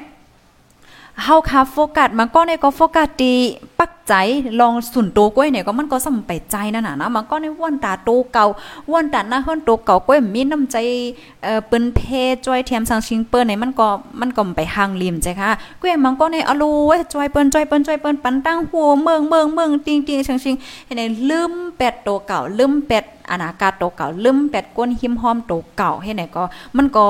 [1.24, 3.34] เฮาคาโฟกัสมันก็ในก็โฟกัสดี
[3.78, 4.14] ปักใจ
[4.60, 8.46] ลองสุนโตก้วยเนี่ยก็มันก็สำไปใจนั่นน่ะนะมันก็ในว่นตาโตเก่า
[8.90, 10.76] ว่นตาหน้าเฮิรนโตเก่าก้วยมีน้ำใจ
[11.42, 12.00] เอ่อเปิ้นเพ
[12.46, 13.88] จอยเทียมสังชิงเปิ้นเนี่ยมันก็
[14.20, 20.54] มันก็ไปหางริมใจค่ะก้วยมันก็ในอลูเว้จอยเปิ้นจอยเปิ้นจอยเปิ้นปันตั้งหัวเมืองเมืองเมืองติงติงชังชิง
[20.86, 26.42] เห็นลืมเป็ดโตเก่าลืมเป็ด อนาคาโตเก่าลืมเป็ดก้นหิมห้อมโตเก่าให้ไหนก็
[26.76, 27.06] มันก็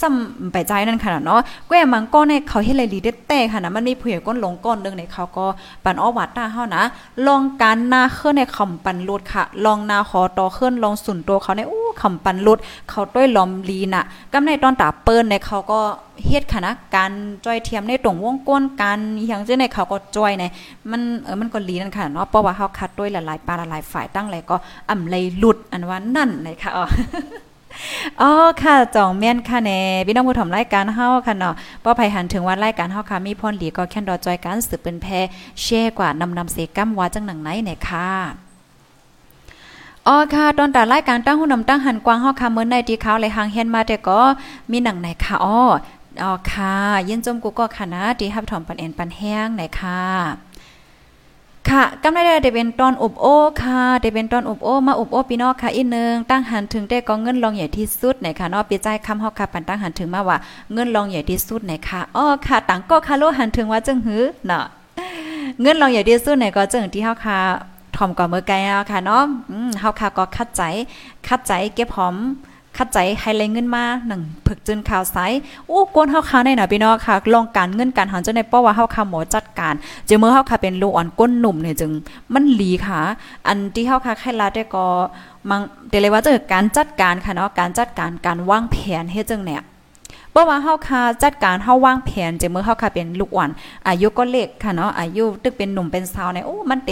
[0.00, 5.46] ซ้ำไปใจนั่นค่ะเนาะแก้มังก้อนในเขาเฮ็ดไรดีเด็ดแต่ค่ะนะมันมีผู้ใหญ่ก้นลงก้อนนึงในเขาก็
[5.84, 6.82] ปันอ้อวัดตาเฮานะ
[7.26, 12.58] ลองการหน้าขึ้นในคำปันลุดค่ะ ลองนาขอต่อขึ้นลองสุนตัวเขาในอู้คำปันลุด
[12.90, 15.80] เขาต้วยลอมลีน่ะกำในตอนตาเปิ้นในเขาก็
[16.26, 17.12] เฮ็ดค่ะนะการ
[17.44, 20.44] จอยเทียมในตรงวงก้นการอย่างเช่นในเขาก็จอยใน
[20.90, 24.56] มันเออมันก็ลีนั่นค่ะเนาะเพราะว่าเฮาคัดด้วยหลายๆปาหลายฝ่ายตั้งหลยก็
[24.90, 26.84] อ่ำเลยหลุดอันว่านั่นนะคะอ๋อ
[28.20, 28.30] อ๋อ
[28.62, 35.06] ค่ะจ่องแม่นค่ะแน่พี่น้องผู้ถมรายการเฮาค่ะเนาะป้อภัยหันถึงว่ารายการเฮาค่ะมีพรหลีก็แค่นดอจอยการสืบเป็นแพ
[35.62, 38.08] แช่กว่านำนำเสกัมว่าจังหนังไหนเนี่ยค่ะ
[40.08, 44.18] อ๋อค่ะ ตอนแต่รายการตั้งหุ่นนำตั้งหันกวางเฮาค่ะเมื่อในที่เขาเลยหางเฮียนมาแต่ก็
[44.70, 45.58] มีหนังไหนค่ะอ๋อ
[46.22, 46.74] อ๋อค่ะ
[47.08, 50.00] ยินจมกูก็ค่ะนะที่ฮับถอมปันเอ็นปันแห้งไหนค่ะ
[51.68, 60.36] ค่ะกำได้ได้เป็นตอนอบโอ้ค่ะได้เป็นตอนอบโอ้มาอบโอ้พี่น้องค่ะอีกนึงตั้งหันถึงได้ก็เงินรองใหญ่ที่สุดไหนค่ะเนาะปีใจคำเฮาค่ะปันตั้งหันถึงมาว่า
[60.72, 64.64] เงินรองใหญ่ที่สุดไหนค่ะอ้อค่ะต่างก็คาโลหันถึงว่าจังหือเนาะ
[65.60, 67.38] เงินรองใหญ่ที่สุดไหนก็จังที่เฮาค่ะ
[67.96, 68.54] ถอมก่อเมื่อไกล
[68.90, 70.62] ค่ะเนาะอืมเฮาค่ะก็คัดใจ
[71.26, 72.16] คัดใจเก็บหอม
[72.76, 75.16] คัดใจให้เลเงินมาหนึ่งผึกจึนข่าวไซ
[75.68, 79.74] โอ้กวนเฮาคาในหน่ะพี่น้องค่ะลองการเงินการหันจังในป้อว่าเฮาคาหมอจัดการ
[80.08, 81.92] จึงเมื่อเฮาคาเป็นลูกอ่อนก้นหนุ่มเนี่ยจึง
[82.34, 83.00] มันหลีค่ะ
[83.46, 84.86] อันที่เฮาคาไข่ลาได้ก็
[85.50, 89.62] มังเดเลยว่าเจอการจัดการค่ะเนาะการจัดการการวางแผนเฮ็ดจังเนี่ย
[90.32, 93.50] เพราะว่าเฮาคาจัดการเฮาวางแผนจะเมื่อเฮาคาเป็นลูกอ่อน
[93.88, 96.90] อายุก็เล็กค่ะเนาะอายุตึกเป็นหนุ่มเป็นสาวในโอ้มันเต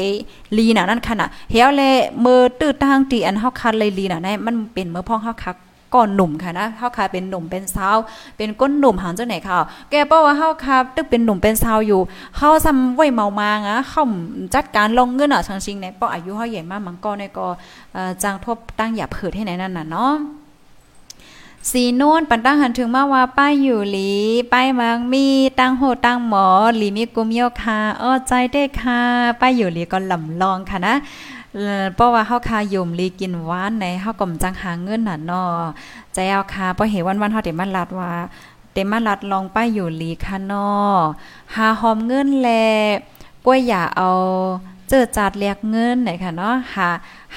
[0.57, 1.93] ลีน่ะนั่นค่ะน่ะเฮียวเลย
[2.25, 5.57] มือตื้อทางตีอันเฮาคาเลยลีน่ะในมันเป็นเมื่อพ่อเฮาคัก
[5.95, 7.97] ก่อนหนุ่มค่ะนะเฮาคาเป็นหนุ่มเป็นสาว
[8.37, 9.59] เป็นก้นหนุ่มหางจังไหนค่ะ
[9.91, 12.01] แกเป้าว่าเฮาคาตึกเป็นหนุ่มเป็นสาวอยู่
[12.37, 14.03] เฮาซ้ำไว้เมามาอะเฮา
[14.55, 17.47] จัดการลงเงินอะชังชิงในป้ออายุเฮาใหญ่มากมันก็ในก่อ
[18.23, 20.15] จางทบตั้งหยาเผิดให้ไหนนั่นน่ะเนาะ
[21.71, 24.13] สีนวนปันตั้งหันถึงมาว่าป้ายอยู่หลี
[24.53, 25.27] ป้ายมังมี
[25.59, 29.01] ตั้งโหตั้งหมอหลีมีกุมโยค่ะอ้อใจได้ค่ะ
[29.41, 30.95] ป้ายอยู่หลีก็ลำลองค่ะนะ
[31.95, 35.53] เพราะว่าเฮาคายมลีกินหวานในเฮาก็จังหาเงินน่ะเนาะ
[36.15, 38.13] ใจเอาค่ะเพราะเห็นวันๆเฮาได้มาลัดว่า
[38.73, 40.97] เต็มาลัดลองไปอยู่ลีค่ะเนาะ
[41.55, 42.49] หาหอมเงินแล
[43.45, 44.11] กล้วยอย่าเอา
[44.89, 46.89] เจอจัดเรียกเงินไหนค่ะเนาะหา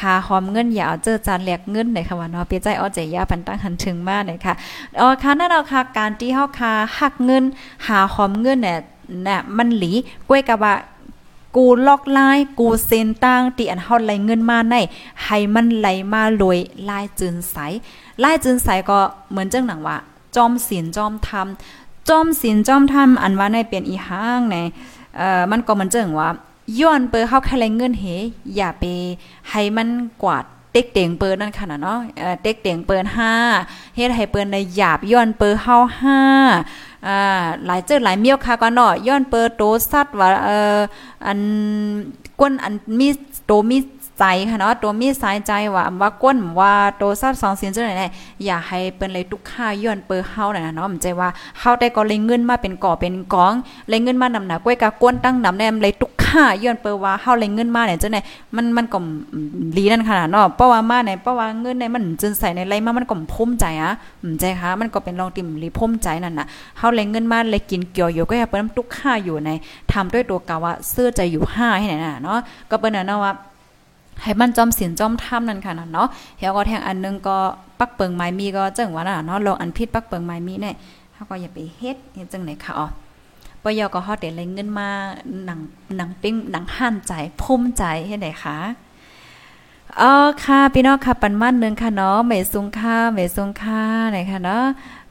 [0.01, 4.53] หาหอมเงินอย่าเอาเจอจัดเรียกเงินไหนค่ะว่าเนาะเปียใจเอาใจยาปันตั้งหันถึงมาไหนค่ะ
[4.99, 7.43] อ๋อค่ะนั่นเอาค่ะการที่เฮาคาหักเงิน
[7.87, 8.79] หาหอมเงินเนี่ย
[9.27, 9.91] น่ะมันหลี
[10.27, 10.73] กล้วยกะว่า
[11.55, 14.75] กูลอกลายกูเซนตั้งตีอันเฮาไหลเงินมาใน
[15.23, 17.55] ให้มันไหลมาลอยลายจืนใส
[18.23, 18.99] ลายจืนใสก็
[19.31, 19.97] เหมือนจังหนังว่า
[20.35, 21.47] จอมศีลจอมธรรม
[22.09, 24.55] จอมศีลจอมธรรมอันว่าในเป็นอีห้างใน
[25.17, 26.29] เอ่อมันก็เหมือนจังว่า
[26.79, 28.05] ย้อนเปิดเฮาแค่ไหลเงินเฮ
[28.55, 28.83] อย่าไป
[29.49, 29.89] ให้มัน
[30.23, 31.99] กวาดเต็กเตียงเปิดนั่นค่ะเนาะ
[32.41, 33.03] เต็กเตียงเปิด
[33.49, 35.75] 5เฮ็ดให้เปิ้นในหยาบย้อนเปิดเฮา
[36.33, 37.19] 5 อ่า
[37.65, 40.77] หลายเจอหลายเมียวค่ะก็เนาะย้อนเปิดโตสัตว์ว่าเอ่อ
[41.25, 41.39] อัน
[42.39, 43.07] ก้นอันมี
[43.45, 43.77] โตมี
[44.19, 48.03] ใจค่ะเนาะตัวมีสายใจว่าว่าก้นว่าโตซัดสองเสียนจังไหน
[48.45, 53.53] อย่าให้เปิ้นเลยทุกค่าย้อนเปอเฮาน่ะเนาะมันใจว่าเฮาได้ก็เลยเงินมาเป็นก่อเป็นกอง
[53.89, 58.17] เลยเงินมานำหนักก้วยกะก้นตั้งนำแนมเลยทุกค่าย้อนเปอว่าเฮาเลยเงินมาเนี่ยจังไหน
[58.55, 58.99] มันมันก็
[59.77, 66.47] ลีนั่นขนาดเนาะเพราะว่ามาเนี่ยเพราะว่าเงินในมันจึงใส่ในไรมามันก็พุ่มใจอะอืมใจค่ะมันก็เป็นรองติ่มลีพุ่มใจนั่นน่ะ
[66.77, 69.49] เฮาเลยเงินมาเลยกินเกี่ยวอยู่ก็อย่าเปิ้นทุกค่าอยู่ใน
[69.91, 73.33] ทำด้วยตัวกะว่าเสื้อใจอยู่5ให้ไหนน่ะเนาะก็เปิ้นน่ะเนาะว่า
[74.21, 77.37] ให้มันจอมศีลจอมธรรมนั่นค่ะเนาะเฮียก็แทงอันนึงก็
[77.79, 80.75] ปักเปิงไม้มีก็จังว่าน่ะเนาะลองอันพิษปักเปิงไม้มีเนี่ย
[81.13, 82.87] เฮาก็อย่าไปเฮ็ดเฮ็ดจังไหนค่ะอ๋อ
[83.63, 84.89] ปยอก็ฮอดได้เลยเงินมา
[85.45, 85.59] หนัง
[85.97, 88.57] หนังปิ้งหนังห่านใจภูมิใจเฮ็ดได้ค่ะ
[90.01, 90.11] อ๋อ
[90.43, 94.65] ค่ะพี่น้องค่ะปันมันนึงค่ะเนาะเมซุงค่ะเมซุงค่ะไหนค่ะเนาะ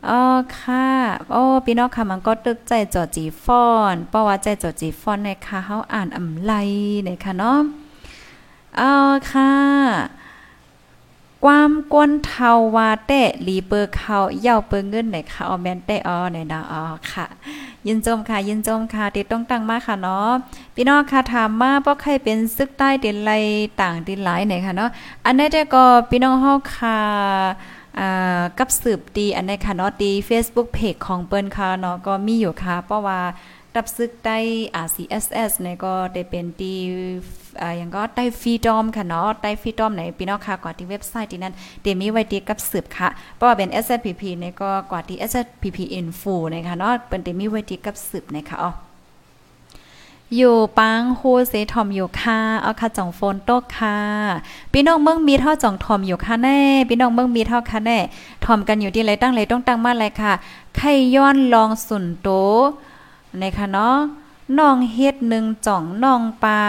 [0.08, 0.20] อ๋อ
[0.58, 0.86] ค่ะ
[1.32, 6.52] โอ้พี่น้องค่ะมันก็ตึกใจจอจีฟอนเพราะว่าใจจอจีฟอนในค่ะเฮาอ่านอำไล
[7.04, 7.58] ในค่ะเนาะ
[8.78, 8.94] เอา
[9.32, 9.52] ค่ะ
[11.44, 17.26] ความกวนเทาวาเตะลีเปอร์เขาเย่าเปิงเงินไหนค่ะออแมนเตออในดาออค่ะ
[17.86, 20.30] ยินจมค่ะ ยินจมค่ะ ติดต้องตั้งมาค่ะเนาะ
[20.74, 23.32] พี่น้องค่ะถามมาเพราะใครเป็นซึกใต้ด่นไร
[23.80, 24.90] ต่างดินหลายไหนค่ะเนาะ
[25.24, 26.98] อันนี้แต่ก็พี่น้องเฮาค่ะ
[28.58, 33.20] กับสืบดีอันนี้ค่ะเนาะดี Facebook Page ของเปิ้นค่ะเนาะก็มีอยู่ค่ะเพราะว่า
[33.74, 34.38] รับซึกได้
[34.86, 36.72] RCSS เนี่ยก็ได้เป็นตี
[37.78, 48.72] อย่างก็ได้ฟรีดอมค่ะเนาะได้ฟรีดอมไหนพี่น้องค่ะกว่าที่เว็บไซต์ที่นั้นเดี๋ยวมีไว้ดีกับสืบค่ะเพราะว่าเป็น SPP เนี่ยก็กว่าที่ SPP Info นะคะเนาะเป็นเดี๋ยวมีไว้ดีกับสืบนะคะอ๋อ
[50.36, 53.98] อยู่ปังโฮเซทอมอยู่ค่ะเอาค่ะจ่องโฟนโตกค่ะ
[54.72, 57.98] พี่น้องเมืองมีเท่าจ่องทอมอยู่ค่ะแน่พี่น้องเมืองมีเท่าค่ะแน่
[58.44, 60.32] ทอมกันอยู่ที่ไรตั้งไรต้องตั้งมาเลยค่ะ
[60.76, 62.28] ไข่ย้อนลองสุนโต
[63.38, 63.96] ในค่ะเนาะ
[64.58, 66.60] น้องเฮ็ดหนึ่งจ่องน้องปลา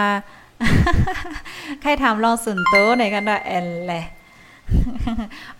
[1.82, 4.04] ใครถามลองสุนโตในกันดะแอนแหละ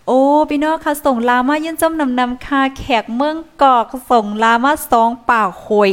[0.05, 0.19] โอ้
[0.49, 5.89] พี่น้องค่ะส่งลามายื่นจมนำนำค่ะแขกเมืองกอกส่งลามาสองป่าคอย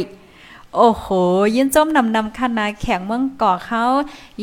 [0.77, 1.07] โอ้โห
[1.55, 3.83] ยินจมนำนำคณะแข่งเมืองก่อเขา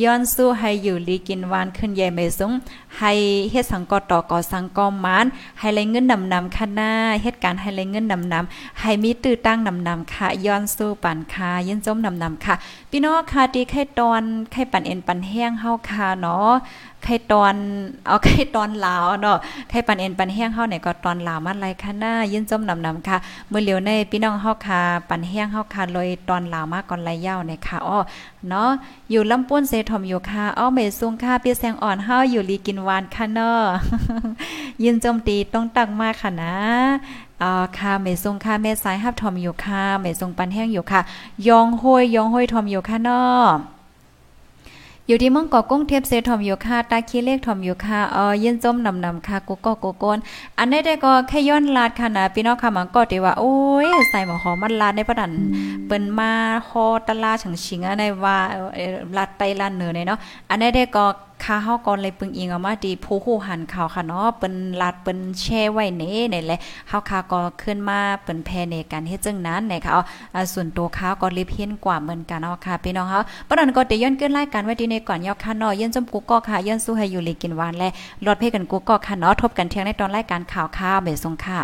[0.02, 2.52] ย้อนสู้ให้อยู่ลีกินวานขึ้นใหญ่ไม่สูง
[2.98, 3.12] ให้
[3.50, 5.26] เฮ็ดสังกอต่อก่อสังกอมาน
[5.58, 6.90] ให้ไรเงินนำนำคณะ
[7.22, 12.54] เหตุการณ์ให้ไรเงินนำนำให้มีตื้อตั้งนำนำค่ะย้อนสู้ปั่นคายินจมนำนำค่ะ
[12.90, 14.22] พี่น้องค่ะดีไข่ตอน
[14.52, 16.52] ไข่ปั่นเอ็นปั่นแห้งเฮาค่ะเนาะ
[17.04, 17.54] ไข่ตอน
[18.06, 19.38] เอาไข่ตอนลาวเนาะ
[19.70, 23.16] ไข่ปันเอ็นปันแห้งเฮาเนี่ยก็ตอนลาวมันไรค่ะหน้ายินจมนำนำค่ะ
[23.48, 27.98] เมื้อเหลียวในพี่น้องเฮาค่ะปันแห้งเฮาค่ะเลยตอนลาวมาก่อนไรยาวเนี่ยค่ะอ้อ
[28.48, 28.70] เนาะ
[29.10, 33.60] อยู่ลำปุ้นเซทอมอยู่ค่ะอ้อเมซุงค่ะเปียแสงอ่อนเฮาอยู่ลีกินหวานค่ะเนาะ
[34.82, 36.54] ยินจมตีต้องตักมากค่ะนะ
[37.42, 41.00] อ่าค่ะเมซุงค่ะแม่สายฮับทอมอยู่ค่ะเมซุงปันแห้งอยู่ค่ะ
[41.48, 43.42] ยองห้วยยองห้วยทอมอยู่ค่ะเนาะ
[45.08, 50.18] อยู่ที่เมืองกอกกุ้งเทพเซทอมอยู่ค่ะตาคีเลขทอมอยู่ค่ะเออเย็นจมนำนำค่ะกุกโกโกน
[50.58, 53.52] อันนี้ได้ก็แค่ย้อนลาดค่ะนะพี่น้องค่ะมันก็ดีว่าโอ้
[53.86, 55.32] ยใส่หมอหอมมันลาดในประดัน
[55.86, 56.30] เปิ้นมา
[56.68, 58.36] ฮอตะลาฉังชิงอันในว่า
[59.16, 61.04] ลาดไตลาดเหนือเนาะอันนี้ได้ก็
[61.44, 69.90] ค่าเฮาก่อนเลยปึงอิงออกมาดีผู้ฮู้หันข่าวค่ะเนาะเปิ้นลาดเปิ้นแช่ไว้เน่นี่แหละเฮาค่าก็ขึ้นมาเปิ้นแพในการเฮ็ดจังนั้นนะคะ
[70.32, 73.18] เอาส่วนตัวข้าวก็รีบเห็นกว่าเหมือนกันเนาะค่ะพี่น้องเฮา
[73.48, 77.88] ปะนั้นก็ได้ย้อนเกินรายการไว้ดีในก่อนยอค่ะเนาะยันจมกูก็ค่ะยันสู้ให้อยู่ลีกินหวานและ
[78.26, 81.60] รถเพ่กันกูก็ค่ะเนาะทบกันเที่ยงในตอนรายการข่าวข้าวเบสงค่ะ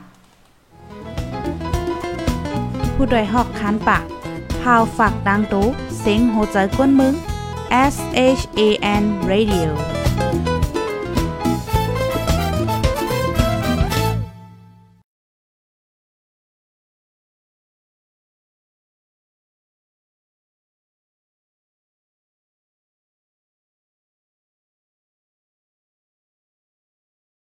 [2.95, 4.03] ผู้ดยหอกคันปาก
[4.61, 5.67] พาวฝากดังตู้
[6.01, 7.15] เซ็งโหใจกวนมึง
[7.71, 9.75] S H A N Radio